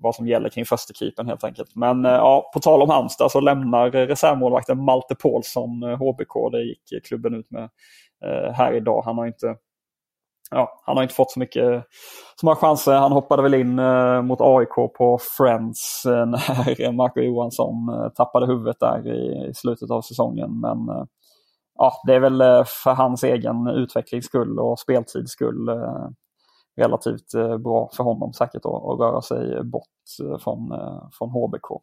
vad 0.02 0.14
som 0.14 0.26
gäller 0.26 0.48
kring 0.48 0.64
förstekeepern 0.64 1.26
helt 1.26 1.44
enkelt. 1.44 1.76
Men 1.76 2.04
eh, 2.04 2.12
ja, 2.12 2.50
på 2.54 2.60
tal 2.60 2.82
om 2.82 2.90
Halmstad 2.90 3.30
så 3.30 3.40
lämnar 3.40 3.90
reservmålvakten 3.90 4.84
Malte 4.84 5.14
Paulsson 5.14 5.82
eh, 5.82 5.98
HBK. 5.98 6.52
Det 6.52 6.62
gick 6.62 7.06
klubben 7.06 7.34
ut 7.34 7.50
med 7.50 7.70
här 8.54 8.72
idag. 8.72 9.02
Han 9.04 9.18
har 9.18 9.26
inte 9.26 9.56
ja, 10.50 10.82
han 10.84 10.96
har 10.96 11.02
inte 11.02 11.14
fått 11.14 11.30
så 11.30 11.38
mycket 11.38 11.84
så 12.40 12.46
många 12.46 12.56
chanser. 12.56 12.92
Han 12.92 13.12
hoppade 13.12 13.42
väl 13.42 13.54
in 13.54 13.78
eh, 13.78 14.22
mot 14.22 14.40
AIK 14.40 14.74
på 14.98 15.18
Friends 15.36 16.06
eh, 16.06 16.26
när 16.26 16.92
Marco 16.92 17.20
Johansson 17.20 17.88
eh, 17.88 18.08
tappade 18.08 18.46
huvudet 18.46 18.80
där 18.80 19.06
i, 19.06 19.48
i, 19.48 19.54
slutet 19.54 19.90
av 19.90 20.02
säsongen. 20.02 20.60
Men 20.60 20.88
eh, 20.88 21.04
ja, 21.74 21.92
det 22.06 22.14
är 22.14 22.20
väl 22.20 22.40
eh, 22.40 22.64
för 22.84 22.94
hans 22.94 23.24
egen 23.24 23.66
utvecklings 23.66 24.24
skull 24.24 24.58
och 24.58 24.78
speltids 24.78 25.32
skull 25.32 25.68
eh, 25.68 26.08
relativt 26.76 27.34
eh, 27.34 27.56
bra 27.58 27.90
för 27.92 28.04
honom 28.04 28.32
säkert 28.32 28.64
att, 28.64 28.84
att 28.84 29.00
röra 29.00 29.22
sig 29.22 29.64
bort 29.64 29.82
eh, 30.22 30.38
från, 30.38 30.72
eh, 30.72 31.02
från 31.18 31.30
HBK. 31.30 31.82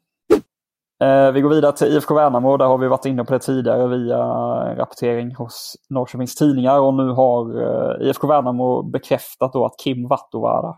Vi 1.33 1.41
går 1.41 1.49
vidare 1.49 1.71
till 1.71 1.87
IFK 1.87 2.15
Värnamo. 2.15 2.57
Där 2.57 2.65
har 2.65 2.77
vi 2.77 2.87
varit 2.87 3.05
inne 3.05 3.23
på 3.23 3.33
det 3.33 3.39
tidigare 3.39 3.87
via 3.87 4.17
rapportering 4.75 5.35
hos 5.35 5.75
Norrköpings 5.89 6.35
Tidningar. 6.35 6.79
Och 6.79 6.93
nu 6.93 7.09
har 7.09 8.01
IFK 8.01 8.27
Värnamo 8.27 8.83
bekräftat 8.83 9.53
då 9.53 9.65
att 9.65 9.79
Kim 9.83 10.07
Vattovara 10.07 10.75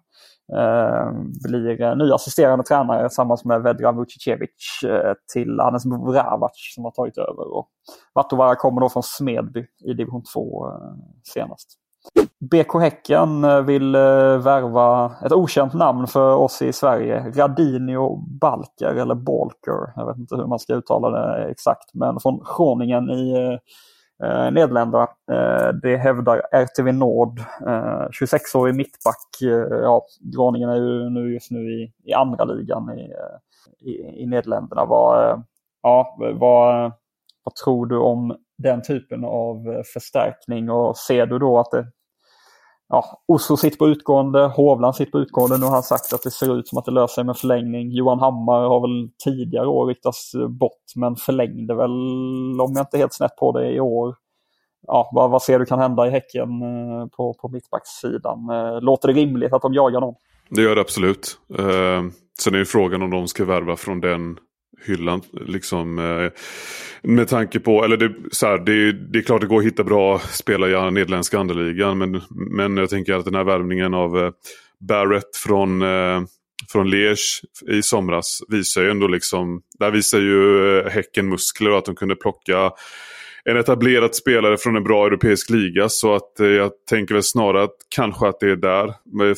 blir 1.48 1.96
ny 1.96 2.12
assisterande 2.12 2.64
tränare 2.64 3.10
tillsammans 3.10 3.46
med 3.46 3.62
Vedran 3.62 3.98
Vucicevic 3.98 4.80
till 5.34 5.60
Anes 5.60 5.86
Vravac 5.86 6.72
som 6.76 6.84
har 6.84 6.92
tagit 6.92 7.18
över. 7.18 7.54
Och 7.54 7.70
Vattovara 8.14 8.56
kommer 8.56 8.82
då 8.82 8.90
från 8.90 9.04
Smedby 9.04 9.66
i 9.86 9.94
division 9.94 10.24
2 10.34 10.66
senast. 11.24 11.83
BK 12.52 12.80
Häcken 12.82 13.44
eh, 13.44 13.62
vill 13.62 13.96
eh, 13.96 14.38
värva 14.38 15.12
ett 15.26 15.32
okänt 15.32 15.74
namn 15.74 16.08
för 16.08 16.36
oss 16.36 16.62
i 16.62 16.74
Sverige. 16.74 17.32
Radinio 17.36 18.16
Balker 18.40 18.96
eller 18.96 19.16
Balker. 19.16 19.94
Jag 19.96 20.06
vet 20.08 20.18
inte 20.18 20.36
hur 20.36 20.46
man 20.46 20.60
ska 20.60 20.74
uttala 20.74 21.10
det 21.10 21.52
exakt. 21.52 21.94
Men 21.94 22.20
från 22.20 22.44
Groningen 22.58 23.10
i 23.10 23.34
eh, 23.34 23.54
eh 24.28 24.52
Nederländerna. 24.52 25.08
Eh, 25.32 25.74
det 25.82 25.98
hävdar 25.98 26.42
RTV 26.54 26.92
Nord. 26.92 27.40
Eh, 27.68 28.08
26-årig 28.22 28.76
mittback. 28.76 29.42
Eh, 29.42 29.78
ja, 29.82 30.06
Groningen 30.20 30.70
är 30.70 30.76
ju 30.76 31.10
nu 31.10 31.34
just 31.34 31.52
nu 31.52 31.60
i, 31.60 31.92
i 32.04 32.14
andra 32.14 32.44
ligan 32.44 33.00
i, 33.00 33.14
i, 33.90 34.22
i 34.24 34.26
Nederländerna. 34.26 34.86
Vad, 34.86 35.44
ja, 35.82 36.18
vad, 36.18 36.92
vad 37.44 37.56
tror 37.64 37.86
du 37.86 37.98
om 37.98 38.36
den 38.58 38.82
typen 38.82 39.26
av 39.26 39.84
förstärkning 39.94 40.70
och 40.70 40.98
ser 40.98 41.26
du 41.26 41.40
då 41.40 41.60
att 41.60 41.72
det 41.72 41.88
ja, 42.94 43.24
Oslo 43.28 43.58
sitter 43.58 43.78
på 43.78 43.88
utgående, 43.88 44.48
Hovland 44.48 44.96
sitter 44.96 45.12
på 45.12 45.20
utgående. 45.20 45.58
Nu 45.58 45.66
har 45.66 45.72
han 45.72 45.84
sagt 45.84 46.14
att 46.14 46.24
det 46.24 46.32
ser 46.32 46.60
ut 46.60 46.68
som 46.68 46.78
att 46.78 46.86
det 46.86 46.92
löser 46.92 47.14
sig 47.14 47.24
med 47.24 47.38
förlängning. 47.38 47.92
Johan 47.92 48.20
Hammar 48.20 48.62
har 48.62 48.82
väl 48.82 49.10
tidigare 49.24 49.68
år 49.68 49.88
ryktats 49.88 50.34
eh, 50.34 50.48
bort 50.48 50.86
men 50.96 51.16
förlängde 51.16 51.76
väl, 51.76 51.92
om 52.62 52.74
jag 52.76 52.82
inte 52.82 52.98
är 52.98 53.00
helt 53.00 53.14
snett 53.14 53.36
på 53.36 53.52
det, 53.52 53.72
i 53.72 53.80
år. 53.80 54.16
Ja, 54.88 55.10
vad, 55.14 55.32
vad 55.32 55.42
ser 55.42 55.60
du 55.60 55.66
kan 55.66 55.80
hända 55.80 56.08
i 56.08 56.10
Häcken 56.10 56.62
eh, 56.62 57.08
på, 57.18 57.34
på 57.34 57.50
mittbackssidan? 57.50 58.50
Eh, 58.50 58.82
låter 58.82 59.08
det 59.08 59.14
rimligt 59.14 59.54
att 59.54 59.62
de 59.62 59.74
jagar 59.74 60.02
någon? 60.02 60.16
Det 60.50 60.62
gör 60.62 60.76
det 60.76 60.82
absolut. 60.82 61.40
Eh, 61.60 62.02
sen 62.40 62.54
är 62.54 62.58
ju 62.58 62.66
frågan 62.66 63.02
om 63.02 63.10
de 63.10 63.28
ska 63.28 63.46
värva 63.46 63.76
från 63.76 64.00
den 64.00 64.38
hyllan. 64.86 65.22
Liksom, 65.48 66.00
eh, 66.00 66.32
med 67.02 67.28
tanke 67.28 67.60
på, 67.60 67.84
eller 67.84 67.98
det, 67.98 68.14
så 68.32 68.48
här, 68.48 68.58
det, 68.58 68.92
det, 68.92 69.20
är 69.20 69.24
klart 69.24 69.42
det 69.42 69.48
går 69.48 69.60
att 69.60 69.66
hitta 69.66 69.84
bra 69.84 70.20
spelare 70.20 70.88
i 70.88 70.92
nederländska 70.92 71.40
andeligan. 71.40 71.98
Men, 71.98 72.22
men 72.30 72.78
jag 72.78 72.90
tänker 72.90 73.14
att 73.14 73.26
den 73.26 73.36
här 73.36 73.44
värvningen 73.44 73.94
av 73.94 74.18
eh, 74.18 74.32
Barrett 74.80 75.36
från, 75.36 75.82
eh, 75.82 76.22
från 76.72 76.88
Liège 76.88 77.44
i 77.68 77.82
somras 77.82 78.42
visar 78.48 78.82
ju 78.82 78.92
ändå 78.92 79.08
liksom, 79.08 79.62
där 79.80 79.92
visar 79.92 80.20
ju 80.20 80.80
eh, 80.80 80.90
Häcken 80.90 81.30
muskler 81.30 81.72
och 81.72 81.78
att 81.78 81.86
de 81.86 81.96
kunde 81.96 82.16
plocka 82.16 82.72
en 83.46 83.58
etablerad 83.58 84.16
spelare 84.16 84.58
från 84.58 84.76
en 84.76 84.84
bra 84.84 85.08
europeisk 85.08 85.50
liga. 85.50 85.90
Så 85.90 86.16
att 86.16 86.40
eh, 86.40 86.48
jag 86.48 86.72
tänker 86.90 87.14
väl 87.14 87.24
snarare 87.24 87.64
att 87.64 87.76
kanske 87.96 88.28
att 88.28 88.40
det 88.40 88.52
är 88.52 88.56
där, 88.56 88.88
eh, 88.88 89.36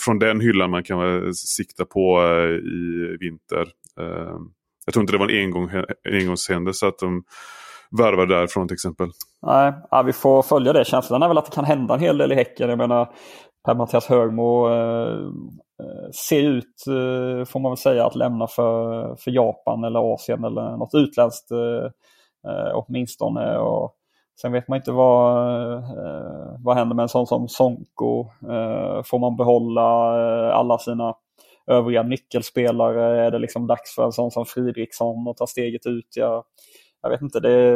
från 0.00 0.18
den 0.18 0.40
hyllan 0.40 0.70
man 0.70 0.84
kan 0.84 1.34
sikta 1.34 1.84
på 1.84 2.22
eh, 2.22 2.50
i 2.54 3.16
vinter. 3.20 3.68
Eh, 4.00 4.38
jag 4.84 4.94
tror 4.94 5.02
inte 5.02 5.12
det 5.12 5.18
var 5.18 5.30
en 5.30 5.44
engång, 5.44 5.70
engångshändelse 6.12 6.86
att 6.86 6.98
de 6.98 7.22
värvade 7.98 8.34
därifrån 8.34 8.68
till 8.68 8.74
exempel. 8.74 9.08
Nej, 9.46 9.72
ja, 9.90 10.02
vi 10.02 10.12
får 10.12 10.42
följa 10.42 10.72
det. 10.72 10.84
Känslan 10.84 11.22
är 11.22 11.28
väl 11.28 11.38
att 11.38 11.44
det 11.44 11.54
kan 11.54 11.64
hända 11.64 11.94
en 11.94 12.00
hel 12.00 12.18
del 12.18 12.32
i 12.32 12.34
Häcken. 12.34 12.68
Jag 12.68 12.78
menar, 12.78 13.12
Per-Mattias 13.66 14.06
Högmo 14.06 14.68
eh, 14.68 15.18
eh, 15.82 16.10
ser 16.28 16.42
ut, 16.42 16.86
eh, 16.86 17.44
får 17.44 17.60
man 17.60 17.70
väl 17.70 17.76
säga, 17.76 18.06
att 18.06 18.14
lämna 18.14 18.46
för, 18.46 19.16
för 19.16 19.30
Japan 19.30 19.84
eller 19.84 20.14
Asien 20.14 20.44
eller 20.44 20.76
något 20.76 20.94
utländskt 20.94 21.50
eh, 21.50 21.84
eh 22.50 22.70
åtminstone. 22.74 23.58
Och 23.58 23.94
sen 24.40 24.52
vet 24.52 24.68
man 24.68 24.76
inte 24.76 24.92
vad, 24.92 25.48
eh, 25.72 26.56
vad 26.58 26.76
händer 26.76 26.96
med 26.96 27.02
en 27.02 27.08
sån 27.08 27.26
som 27.26 27.48
Sonko. 27.48 28.20
Eh, 28.50 29.02
får 29.04 29.18
man 29.18 29.36
behålla 29.36 30.18
eh, 30.20 30.56
alla 30.56 30.78
sina 30.78 31.14
övriga 31.66 32.02
nyckelspelare? 32.02 33.26
Är 33.26 33.30
det 33.30 33.38
liksom 33.38 33.66
dags 33.66 33.94
för 33.94 34.04
en 34.04 34.12
sån 34.12 34.30
som 34.30 34.46
Fridriksson 34.46 35.28
att 35.28 35.36
ta 35.36 35.46
steget 35.46 35.86
ut? 35.86 36.08
Jag, 36.16 36.44
jag 37.02 37.10
vet 37.10 37.22
inte, 37.22 37.40
det, 37.40 37.72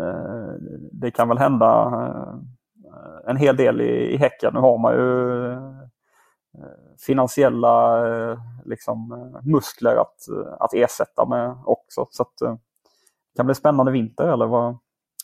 eh, 0.00 0.52
det 0.92 1.10
kan 1.10 1.28
väl 1.28 1.38
hända 1.38 1.92
eh, 1.94 3.30
en 3.30 3.36
hel 3.36 3.56
del 3.56 3.80
i, 3.80 4.14
i 4.14 4.16
Häcken. 4.16 4.50
Nu 4.54 4.60
har 4.60 4.78
man 4.78 4.94
ju 4.94 5.50
eh, 5.52 5.84
finansiella 7.06 8.04
liksom, 8.64 9.30
muskler 9.42 9.96
att, 9.96 10.16
att 10.60 10.74
ersätta 10.74 11.28
med 11.28 11.56
också. 11.64 12.06
Så 12.10 12.22
att, 12.22 12.38
det 12.38 13.36
kan 13.36 13.46
bli 13.46 13.54
spännande 13.54 13.92
vinter 13.92 14.28
eller 14.28 14.46
vad, 14.46 14.78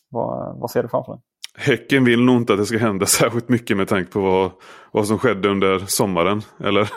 vad, 0.08 0.60
vad 0.60 0.70
ser 0.70 0.82
du 0.82 0.88
framför 0.88 1.12
dig? 1.12 1.22
Häcken 1.54 2.04
vill 2.04 2.24
nog 2.24 2.36
inte 2.36 2.52
att 2.52 2.58
det 2.58 2.66
ska 2.66 2.78
hända 2.78 3.06
särskilt 3.06 3.48
mycket 3.48 3.76
med 3.76 3.88
tanke 3.88 4.12
på 4.12 4.20
vad, 4.20 4.50
vad 4.92 5.06
som 5.06 5.18
skedde 5.18 5.48
under 5.48 5.78
sommaren. 5.78 6.42
Eller? 6.64 6.88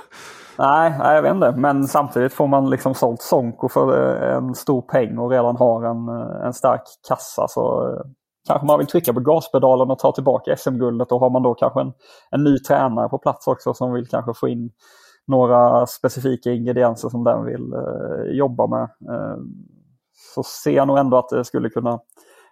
Nej, 0.60 0.94
jag 1.00 1.22
vet 1.22 1.34
inte. 1.34 1.52
Men 1.52 1.88
samtidigt 1.88 2.34
får 2.34 2.48
man 2.48 2.70
liksom 2.70 2.94
sålt 2.94 3.22
Sonko 3.22 3.70
för 3.70 4.22
eh, 4.24 4.36
en 4.36 4.56
stor 4.56 4.82
peng 4.82 5.18
och 5.18 5.30
redan 5.30 5.58
har 5.58 5.84
en, 5.84 6.10
eh, 6.10 6.46
en 6.46 6.54
stark 6.54 6.82
kassa. 7.08 7.48
Så 7.48 7.88
eh, 7.88 8.02
kanske 8.48 8.68
man 8.68 8.78
vill 8.80 8.88
trycka 8.88 9.14
på 9.14 9.20
gaspedalen 9.20 9.92
och 9.92 10.00
ta 10.00 10.12
tillbaka 10.12 10.56
SM-guldet. 10.58 11.12
Och 11.12 11.20
har 11.20 11.30
man 11.30 11.44
då 11.44 11.54
kanske 11.54 11.82
en, 11.82 11.94
en 12.32 12.44
ny 12.44 12.60
tränare 12.60 13.10
på 13.10 13.18
plats 13.18 13.48
också 13.48 13.74
som 13.74 13.94
vill 13.94 14.08
kanske 14.08 14.34
få 14.34 14.48
in 14.48 14.72
några 15.28 15.88
specifika 15.88 16.52
ingredienser 16.52 17.10
som 17.10 17.24
den 17.24 17.46
vill 17.46 17.74
eh, 17.74 18.38
jobba 18.38 18.68
med. 18.68 18.84
Eh, 18.84 19.38
så 20.36 20.44
ser 20.44 20.72
jag 20.72 20.88
nog 20.88 20.98
ändå 20.98 21.18
att 21.18 21.30
det 21.30 21.46
skulle 21.46 21.70
kunna 21.70 22.00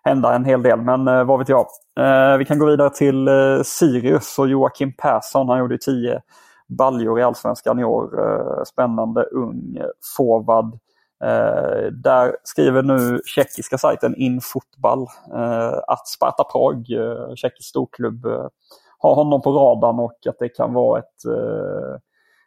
hända 0.04 0.36
en 0.36 0.46
hel 0.46 0.64
del. 0.64 0.82
Men 0.82 1.08
eh, 1.08 1.24
vad 1.24 1.40
vet 1.40 1.50
jag. 1.50 1.66
vi 2.40 2.46
kan 2.46 2.60
gå 2.60 2.66
vidare 2.66 2.90
till 2.90 3.30
Sirius 3.64 4.40
och 4.40 4.48
Joakim 4.48 4.94
Persson. 4.94 5.50
Han 5.50 5.60
gjorde 5.60 5.78
10 5.78 6.22
baljor 6.78 7.20
i 7.20 7.24
Allsvenskan 7.24 7.80
i 7.80 7.84
år. 7.84 8.20
Eh, 8.20 8.64
spännande 8.64 9.24
ung 9.24 9.78
forward. 10.18 10.74
Eh, 11.24 11.92
där 11.92 12.36
skriver 12.44 12.84
nu 12.84 13.22
tjeckiska 13.26 13.78
sajten 13.78 14.16
Infotball 14.16 15.02
eh, 15.34 15.78
att 15.88 16.08
Sparta 16.08 16.44
Prag, 16.44 16.92
eh, 16.92 17.36
tjeckisk 17.36 17.70
storklubb, 17.70 18.26
eh, 18.26 18.48
har 18.98 19.16
honom 19.16 19.42
på 19.42 19.52
radarn 19.52 20.00
och 20.00 20.28
att 20.30 20.40
det 20.40 20.50
kan 20.50 20.74
vara 20.74 21.00
ett, 21.00 21.22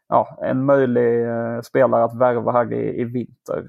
ja, 0.09 0.39
en 0.43 0.65
möjlig 0.65 1.27
spelare 1.65 2.05
att 2.05 2.19
värva 2.19 2.53
här 2.53 2.73
i, 2.73 3.01
i 3.01 3.05
vinter. 3.05 3.65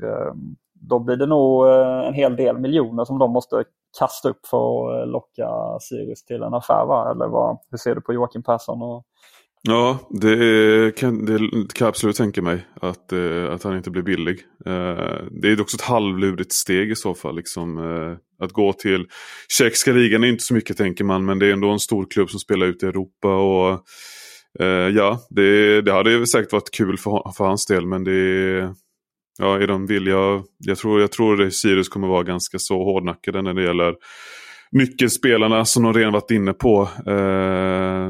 Då 0.74 1.00
blir 1.00 1.16
det 1.16 1.26
nog 1.26 1.68
en 2.08 2.14
hel 2.14 2.36
del 2.36 2.58
miljoner 2.58 3.06
som 3.06 3.20
de 3.20 3.32
måste 3.32 3.64
kasta 4.00 4.30
upp 4.30 4.46
för 4.46 5.02
att 5.02 5.08
locka 5.08 5.50
Sirius 5.80 6.26
till 6.26 6.44
en 6.44 6.54
affär. 6.54 6.86
Va? 6.86 7.12
Eller 7.12 7.28
vad, 7.28 7.58
hur 7.72 7.78
ser 7.78 7.96
du 7.96 8.02
på 8.02 8.14
Joakim 8.14 8.44
Persson 8.44 8.82
och 8.82 9.06
Ja, 9.68 10.00
det 10.10 10.96
kan, 10.96 11.26
det 11.26 11.38
kan 11.50 11.86
jag 11.86 11.88
absolut 11.88 12.16
tänka 12.16 12.42
mig. 12.42 12.66
Att, 12.82 13.12
eh, 13.12 13.46
att 13.52 13.64
han 13.64 13.78
inte 13.78 13.92
blir 13.92 14.04
billig. 14.04 14.40
Eh, 14.66 15.24
det 15.32 15.48
är 15.48 15.62
också 15.62 15.78
ett 15.78 15.82
halvlurigt 15.82 16.52
steg 16.52 16.92
i 16.92 16.96
så 16.96 17.14
fall. 17.14 17.36
Liksom, 17.36 17.78
eh, 17.78 18.46
att 18.46 18.52
gå 18.52 18.74
till 18.74 19.08
tjeckiska 19.58 19.92
ligan 19.92 20.24
är 20.24 20.28
inte 20.28 20.44
så 20.44 20.54
mycket 20.54 20.78
tänker 20.78 21.04
man. 21.04 21.26
Men 21.26 21.40
det 21.40 21.48
är 21.48 21.54
ändå 21.54 21.70
en 21.70 21.80
stor 21.80 22.08
klubb 22.10 22.30
som 22.30 22.40
spelar 22.40 22.68
ute 22.68 22.86
i 22.86 22.90
Europa. 22.90 23.36
Och 23.36 23.82
ja, 24.94 25.20
det, 25.30 25.82
det 25.82 25.92
hade 25.92 26.28
säkert 26.28 26.52
varit 26.52 26.72
kul 26.72 26.98
för, 26.98 27.32
för 27.38 27.46
hans 27.46 27.66
del. 27.66 27.86
Men 27.86 28.04
det 28.04 28.76
ja, 29.38 29.62
är 29.62 29.68
de 29.68 29.86
villiga. 29.86 30.44
Jag 30.58 30.78
tror, 30.78 31.02
jag 31.02 31.12
tror 31.12 31.42
att 31.42 31.54
Sirius 31.54 31.90
kommer 31.90 32.08
vara 32.08 32.24
ganska 32.24 32.60
så 32.60 32.84
hårdnackade 32.84 33.42
när 33.42 33.54
det 33.54 33.64
gäller 33.64 33.96
nyckelspelarna 34.72 35.66
som 35.66 35.84
de 35.84 35.94
redan 35.94 36.14
varit 36.14 36.32
inne 36.32 36.54
på. 36.54 36.82
Eh, 36.82 38.10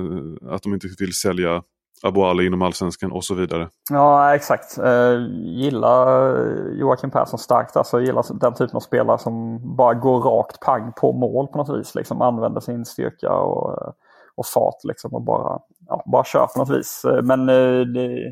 att 0.53 0.63
de 0.63 0.74
inte 0.74 0.88
vill 1.00 1.13
sälja 1.13 1.63
Aboali 2.03 2.45
inom 2.45 2.62
allsvenskan 2.62 3.12
och 3.12 3.24
så 3.24 3.35
vidare. 3.35 3.69
Ja 3.89 4.35
exakt. 4.35 4.77
Eh, 4.77 5.17
gillar 5.43 6.35
Joakim 6.79 7.12
Persson 7.12 7.39
starkt. 7.39 7.75
Alltså 7.75 8.01
gillar 8.01 8.39
den 8.39 8.53
typen 8.53 8.75
av 8.75 8.79
spelare 8.79 9.17
som 9.17 9.59
bara 9.77 9.93
går 9.93 10.21
rakt 10.21 10.59
pang 10.59 10.93
på 11.01 11.13
mål 11.13 11.47
på 11.47 11.57
något 11.57 11.79
vis. 11.79 11.95
Liksom 11.95 12.21
använder 12.21 12.62
sin 12.62 12.85
styrka 12.85 13.31
och, 13.31 13.71
eh, 13.71 13.93
och 14.35 14.45
fart 14.45 14.83
liksom 14.83 15.13
och 15.13 15.21
bara, 15.21 15.59
ja, 15.88 16.03
bara 16.05 16.24
kör 16.24 16.47
på 16.47 16.59
något 16.59 16.79
vis. 16.79 17.05
Eh, 17.05 17.21
men 17.21 17.50
eh, 17.50 17.85
det, 17.85 18.05
eh, 18.05 18.31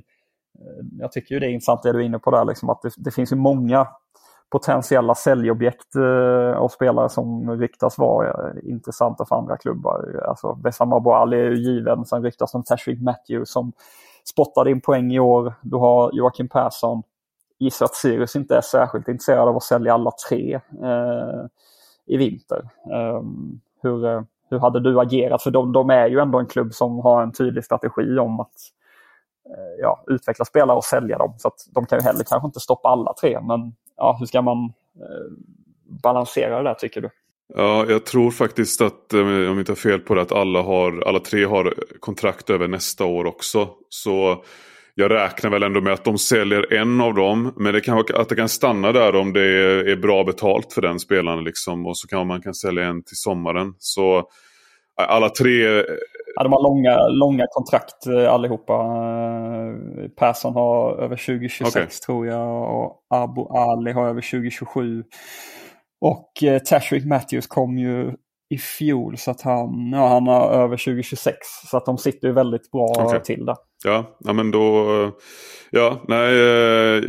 jag 1.00 1.12
tycker 1.12 1.36
ju 1.36 1.40
det 1.40 1.46
är 1.46 1.52
intressant 1.52 1.84
det 1.84 1.92
du 1.92 2.00
är 2.00 2.06
inne 2.06 2.20
på 2.20 2.32
där, 2.32 2.46
liksom, 2.46 2.70
att 2.70 2.82
det, 2.82 2.92
det 2.98 3.12
finns 3.12 3.32
ju 3.32 3.36
många 3.36 3.88
potentiella 4.54 5.16
säljobjekt 5.16 5.96
och 5.96 6.64
av 6.64 6.68
spelare 6.68 7.10
som 7.10 7.52
ryktas 7.60 7.98
vara 7.98 8.28
eh, 8.28 8.70
intressanta 8.70 9.26
för 9.26 9.36
andra 9.36 9.58
klubbar. 9.58 10.24
Alltså 10.28 10.60
Wessam 10.64 10.94
Ali 10.94 11.38
är 11.38 11.50
ju 11.50 11.56
given, 11.56 12.06
sen 12.06 12.24
ryktas 12.24 12.54
om 12.54 12.64
Tashreeq 12.64 13.02
Matthews 13.02 13.52
som 13.52 13.74
spottade 14.24 14.72
in 14.72 14.82
poäng 14.82 15.14
i 15.14 15.20
år. 15.20 15.54
Du 15.62 15.78
har 15.78 16.12
Joakim 16.14 16.50
Persson. 16.50 17.04
Gissar 17.60 17.86
att 17.86 17.96
Sirius 17.96 18.36
inte 18.36 18.58
är 18.58 18.62
särskilt 18.62 19.08
intresserad 19.08 19.50
av 19.50 19.58
att 19.58 19.64
sälja 19.64 19.94
alla 19.94 20.12
tre 20.30 20.60
eh, 20.84 21.46
i 22.06 22.18
vinter. 22.18 22.70
Ehm, 22.94 23.60
eh, 23.84 23.90
hur, 23.90 24.26
hur 24.50 24.60
hade 24.60 24.80
du 24.80 25.00
agerat? 25.00 25.44
För 25.44 25.52
de, 25.52 25.72
de, 25.72 25.90
är 25.90 26.08
ju 26.08 26.20
ändå 26.20 26.40
en 26.40 26.46
klubb 26.48 26.74
som 26.74 27.00
har 27.00 27.24
en 27.24 27.32
tydlig 27.32 27.66
strategi 27.66 28.18
om 28.20 28.40
att 28.40 28.56
eh, 29.50 29.82
ja, 29.82 30.04
utveckla 30.08 30.46
spelare 30.46 30.78
och 30.78 30.84
sälja 30.84 31.18
dem. 31.18 31.34
Så 31.38 31.48
att 31.48 31.60
de 31.72 31.86
kan 31.86 32.00
ju 32.00 32.04
heller 32.04 32.24
kanske 32.24 32.46
inte 32.48 32.60
stoppa 32.60 32.90
alla 32.90 33.14
tre. 33.14 33.40
Men 33.42 33.76
ja, 33.98 34.18
hur 34.20 34.26
ska 34.26 34.42
man 34.42 34.64
eh, 34.96 35.32
balansera 36.04 36.58
det 36.58 36.64
där 36.64 36.74
tycker 36.74 37.02
du? 37.02 37.10
Ja, 37.56 37.86
jag 37.90 38.06
tror 38.06 38.32
faktiskt 38.32 38.82
att, 38.82 39.14
eh, 39.14 39.20
om 39.20 39.30
jag 39.30 39.60
inte 39.60 39.72
har 39.72 39.76
fel 39.76 40.00
på 40.00 40.16
det, 40.16 40.22
att 40.22 40.32
alla, 40.32 40.62
har, 40.62 41.04
alla 41.08 41.20
tre 41.20 41.46
har 41.46 41.74
kontrakt 42.00 42.50
över 42.50 42.68
nästa 42.68 43.06
år 43.06 43.26
också. 43.26 43.70
Så 43.90 44.44
jag 44.96 45.12
räknar 45.12 45.50
väl 45.50 45.64
ändå 45.64 45.82
med 45.82 45.94
att 45.94 46.04
de 46.04 46.18
säljer 46.18 46.74
en 46.74 47.02
av 47.02 47.14
dem. 47.14 47.54
Men 47.56 47.74
det 47.74 47.82
kan 47.82 47.96
vara 47.96 48.22
att 48.22 48.30
det 48.30 48.36
kan 48.36 48.50
stanna 48.50 48.92
där 48.92 49.16
om 49.16 49.34
det 49.34 49.42
är 49.92 49.96
bra 49.96 50.24
betalt 50.24 50.74
för 50.74 50.82
den 50.82 51.00
spelaren. 51.00 51.44
Liksom. 51.44 51.86
Och 51.86 51.98
så 51.98 52.08
kan 52.08 52.28
man 52.28 52.42
kan 52.42 52.54
sälja 52.54 52.86
en 52.86 53.04
till 53.04 53.18
sommaren. 53.18 53.74
Så 53.78 54.30
alla 54.96 55.30
tre... 55.30 55.84
Ja, 56.36 56.44
de 56.44 56.52
har 56.52 56.64
långa, 56.64 57.08
långa 57.08 57.46
kontrakt 57.52 58.08
allihopa. 58.30 58.74
Persson 60.18 60.54
har 60.54 61.04
över 61.04 61.16
2026 61.16 61.76
okay. 61.76 61.88
tror 62.06 62.28
jag 62.28 62.76
och 62.76 63.06
Abu 63.10 63.42
Ali 63.50 63.92
har 63.92 64.08
över 64.08 64.22
2027. 64.22 65.04
Och 66.02 66.44
eh, 66.44 66.60
Tashrik 66.60 67.06
Matthews 67.06 67.48
kom 67.48 67.78
ju 67.78 68.12
i 68.50 68.58
fjol 68.58 69.18
så 69.18 69.32
att 69.32 69.42
han, 69.42 69.92
ja, 69.94 70.08
han 70.08 70.28
har 70.28 70.52
över 70.52 70.78
2026. 70.78 71.38
Så 71.66 71.78
att 71.78 71.86
de 71.86 71.98
sitter 71.98 72.28
ju 72.28 72.34
väldigt 72.34 72.72
bra 72.72 73.06
okay. 73.06 73.20
till 73.20 73.46
där. 73.46 73.56
Ja, 73.86 74.18
ja, 74.20 74.34
men 74.34 74.52
då... 74.52 75.12
Ja, 75.72 76.02
nej. 76.08 76.34
Eh, 76.34 77.04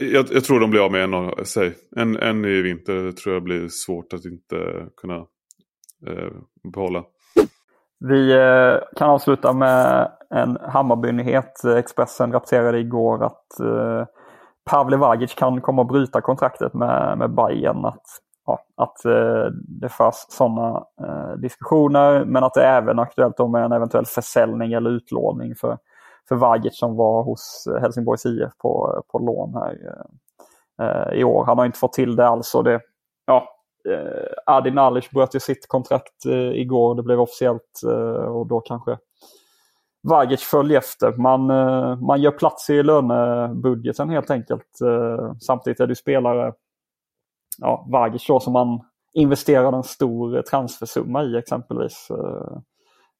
jag, 0.00 0.26
jag 0.32 0.44
tror 0.44 0.60
de 0.60 0.70
blir 0.70 0.84
av 0.84 0.92
med 0.92 1.04
en, 1.04 1.46
säg, 1.46 1.72
en, 1.96 2.16
en 2.16 2.44
i 2.44 2.62
vinter. 2.62 3.12
tror 3.12 3.34
jag 3.34 3.42
blir 3.42 3.68
svårt 3.68 4.12
att 4.12 4.24
inte 4.24 4.86
kunna 4.96 5.16
eh, 6.06 6.32
behålla. 6.72 7.04
Vi 8.00 8.32
eh, 8.32 8.80
kan 8.96 9.10
avsluta 9.10 9.52
med 9.52 10.10
en 10.30 10.58
Hammarby-nyhet. 10.60 11.64
Expressen 11.64 12.32
rapporterade 12.32 12.78
igår 12.78 13.24
att 13.24 13.60
eh, 13.60 14.04
Pavle 14.70 14.96
Vagic 14.96 15.34
kan 15.34 15.60
komma 15.60 15.82
att 15.82 15.88
bryta 15.88 16.20
kontraktet 16.20 16.74
med, 16.74 17.18
med 17.18 17.34
Bayern. 17.34 17.84
Att, 17.84 18.02
ja, 18.46 18.58
att 18.76 19.04
eh, 19.04 19.46
det 19.80 19.88
förs 19.88 20.14
sådana 20.28 20.84
diskussioner 21.36 22.24
men 22.24 22.44
att 22.44 22.54
det 22.54 22.64
är 22.64 22.82
även 22.82 22.98
aktuellt 22.98 23.38
med 23.38 23.64
en 23.64 23.72
eventuell 23.72 24.06
försäljning 24.06 24.72
eller 24.72 24.90
utlåning 24.90 25.54
för, 25.54 25.78
för 26.28 26.36
Vagic 26.36 26.78
som 26.78 26.96
var 26.96 27.22
hos 27.22 27.68
Helsingborgs 27.80 28.26
IF 28.26 28.52
på, 28.58 29.02
på 29.12 29.18
lån 29.18 29.54
här 29.54 29.76
i 31.14 31.24
år. 31.24 31.44
Han 31.44 31.58
har 31.58 31.66
inte 31.66 31.78
fått 31.78 31.92
till 31.92 32.16
det 32.16 32.28
alls 32.28 32.54
och 32.54 32.64
det, 32.64 32.80
ja, 33.26 33.57
eh, 33.92 34.54
Adi 34.54 34.70
Nalic 34.70 35.10
bröt 35.10 35.34
ju 35.34 35.40
sitt 35.40 35.68
kontrakt 35.68 36.26
eh, 36.26 36.60
igår. 36.60 36.94
Det 36.94 37.02
blev 37.02 37.20
officiellt 37.20 37.82
eh, 37.86 38.24
och 38.24 38.46
då 38.46 38.60
kanske 38.60 38.98
Vagic 40.02 40.42
följer 40.42 40.78
efter. 40.78 41.12
Man, 41.12 41.50
eh, 41.50 41.96
man 42.00 42.20
gör 42.20 42.30
plats 42.30 42.70
i 42.70 42.82
lönebudgeten 42.82 44.08
helt 44.08 44.30
enkelt. 44.30 44.80
Eh, 44.80 45.32
samtidigt 45.40 45.80
är 45.80 45.86
det 45.86 45.96
spelare, 45.96 46.52
ja, 47.58 47.86
Vagic 47.88 48.26
då 48.26 48.40
som 48.40 48.52
man 48.52 48.80
investerar 49.14 49.72
en 49.72 49.82
stor 49.82 50.42
transfersumma 50.42 51.24
i 51.24 51.36
exempelvis. 51.36 52.08
Eh, 52.10 52.58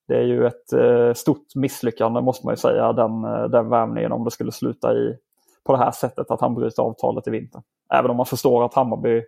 det 0.09 0.17
är 0.17 0.23
ju 0.23 0.47
ett 0.47 0.73
eh, 0.73 1.13
stort 1.15 1.55
misslyckande 1.55 2.21
måste 2.21 2.47
man 2.47 2.53
ju 2.53 2.57
säga, 2.57 2.93
den, 2.93 3.25
eh, 3.25 3.45
den 3.45 3.69
värvningen 3.69 4.13
om 4.13 4.25
det 4.25 4.31
skulle 4.31 4.53
sluta 4.53 4.95
i 4.95 5.17
på 5.65 5.73
det 5.73 5.79
här 5.79 5.91
sättet 5.91 6.31
att 6.31 6.41
han 6.41 6.55
bryter 6.55 6.83
avtalet 6.83 7.27
i 7.27 7.31
vinter. 7.31 7.63
Även 7.95 8.11
om 8.11 8.17
man 8.17 8.27
förstår 8.27 8.65
att 8.65 8.75
Hammarby 8.75 9.23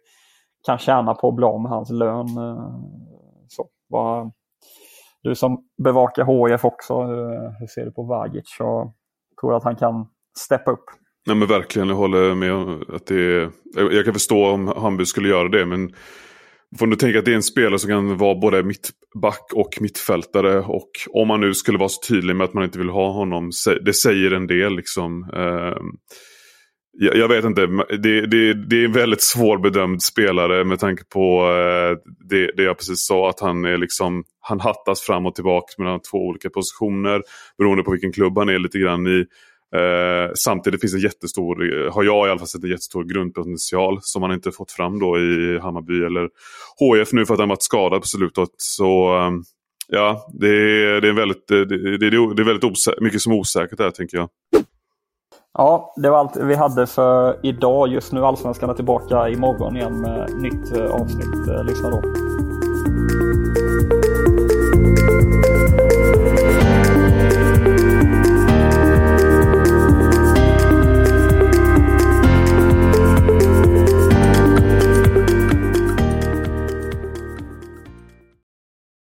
kan 0.67 0.79
tjäna 0.79 1.15
på 1.15 1.29
att 1.29 1.35
bli 1.35 1.45
av 1.45 1.61
med 1.61 1.71
hans 1.71 1.91
lön. 1.91 2.29
Eh, 2.29 2.71
så, 3.49 3.69
vad, 3.89 4.33
du 5.23 5.35
som 5.35 5.65
bevakar 5.85 6.49
HIF 6.51 6.65
också, 6.65 6.95
eh, 6.95 7.53
hur 7.59 7.67
ser 7.67 7.85
du 7.85 7.93
på 7.93 8.03
Vagic? 8.03 8.57
Jag 8.59 8.93
tror 9.41 9.51
du 9.51 9.57
att 9.57 9.65
han 9.65 9.77
kan 9.77 10.07
steppa 10.39 10.71
upp? 10.71 10.85
Nej 11.27 11.37
men 11.37 11.49
verkligen, 11.49 11.89
jag 11.89 11.97
håller 11.97 12.35
med 12.35 12.53
att 12.95 13.07
det 13.07 13.15
är, 13.15 13.51
Jag 13.75 14.05
kan 14.05 14.15
förstå 14.15 14.51
om 14.51 14.67
Hamburg 14.67 15.09
skulle 15.09 15.29
göra 15.29 15.49
det 15.49 15.67
men 15.67 15.91
Får 16.79 16.87
du 16.87 16.97
tänka 16.97 17.19
att 17.19 17.25
det 17.25 17.31
är 17.31 17.37
en 17.37 17.43
spelare 17.43 17.79
som 17.79 17.89
kan 17.89 18.17
vara 18.17 18.35
både 18.35 18.63
mittback 18.63 19.53
och 19.55 19.79
mittfältare. 19.81 20.61
Och 20.61 20.91
om 21.11 21.29
man 21.29 21.41
nu 21.41 21.55
skulle 21.55 21.79
vara 21.79 21.89
så 21.89 22.01
tydlig 22.09 22.37
med 22.37 22.45
att 22.45 22.55
man 22.55 22.65
inte 22.65 22.79
vill 22.79 22.89
ha 22.89 23.13
honom. 23.13 23.51
Det 23.85 23.93
säger 23.93 24.31
en 24.31 24.47
del 24.47 24.77
liksom. 24.77 25.23
Ehm, 25.23 25.87
jag, 26.93 27.17
jag, 27.17 27.29
vet 27.29 27.45
inte, 27.45 27.67
det, 27.89 28.27
det, 28.27 28.55
det 28.55 28.77
är 28.77 28.85
en 28.85 28.93
väldigt 28.93 29.23
svårbedömd 29.23 30.03
spelare 30.03 30.65
med 30.65 30.79
tanke 30.79 31.05
på 31.05 31.43
eh, 31.43 32.13
det, 32.29 32.53
det 32.57 32.63
jag 32.63 32.79
precis 32.79 33.07
sa. 33.07 33.31
Att 33.31 33.41
han 33.41 33.65
är 33.65 33.79
liksom, 33.79 34.25
han 34.41 34.61
hattas 34.61 35.01
fram 35.01 35.27
och 35.27 35.35
tillbaka 35.35 35.67
mellan 35.79 36.01
två 36.01 36.19
olika 36.19 36.51
positioner. 36.51 37.23
Beroende 37.59 37.83
på 37.83 37.91
vilken 37.91 38.13
klubb 38.13 38.39
han 38.39 38.49
är 38.49 38.59
lite 38.59 38.79
grann 38.79 39.07
i. 39.07 39.27
Eh, 39.77 40.33
samtidigt 40.35 40.81
finns 40.81 40.95
en 40.95 41.01
jättestor, 41.01 41.91
har 41.91 42.03
jag 42.03 42.27
i 42.27 42.31
alla 42.31 42.39
fall 42.39 42.49
sett 42.49 42.65
en 42.65 42.71
jättestor 42.71 43.05
grundpotential 43.05 43.99
som 44.03 44.23
han 44.23 44.33
inte 44.33 44.53
fått 44.53 44.73
fram 44.73 44.99
då 44.99 45.19
i 45.19 45.59
Hammarby 45.59 46.05
eller 46.05 46.29
HF 46.79 47.13
nu 47.13 47.27
för 47.27 47.35
att 47.35 47.41
han 47.41 47.49
varit 47.49 47.63
skadad 47.63 48.01
på 48.01 48.07
slutet. 48.07 48.49
Så 48.57 49.17
eh, 49.17 49.31
ja, 49.89 50.31
det 50.41 50.49
är, 50.49 51.01
det 51.01 51.09
är 51.09 51.13
väldigt, 51.13 51.49
det, 51.49 51.65
det, 51.65 51.99
det 51.99 52.43
är 52.43 52.45
väldigt 52.45 53.01
mycket 53.01 53.21
som 53.21 53.33
är 53.33 53.37
osäkert 53.37 53.79
där 53.79 53.91
tänker 53.91 54.17
jag. 54.17 54.29
Ja, 55.59 55.95
det 55.97 56.11
var 56.11 56.19
allt 56.19 56.37
vi 56.37 56.55
hade 56.55 56.87
för 56.87 57.41
idag. 57.43 57.89
Just 57.89 58.13
nu 58.13 58.25
Allsvenskan 58.25 58.71
är 58.71 58.75
tillbaka 58.75 59.29
imorgon 59.29 59.77
igen 59.77 60.01
med 60.01 60.31
nytt 60.37 60.77
eh, 60.77 60.91
avsnitt. 60.95 61.49
Eh, 61.49 61.65
lyssna 61.65 61.91
då. 61.91 62.03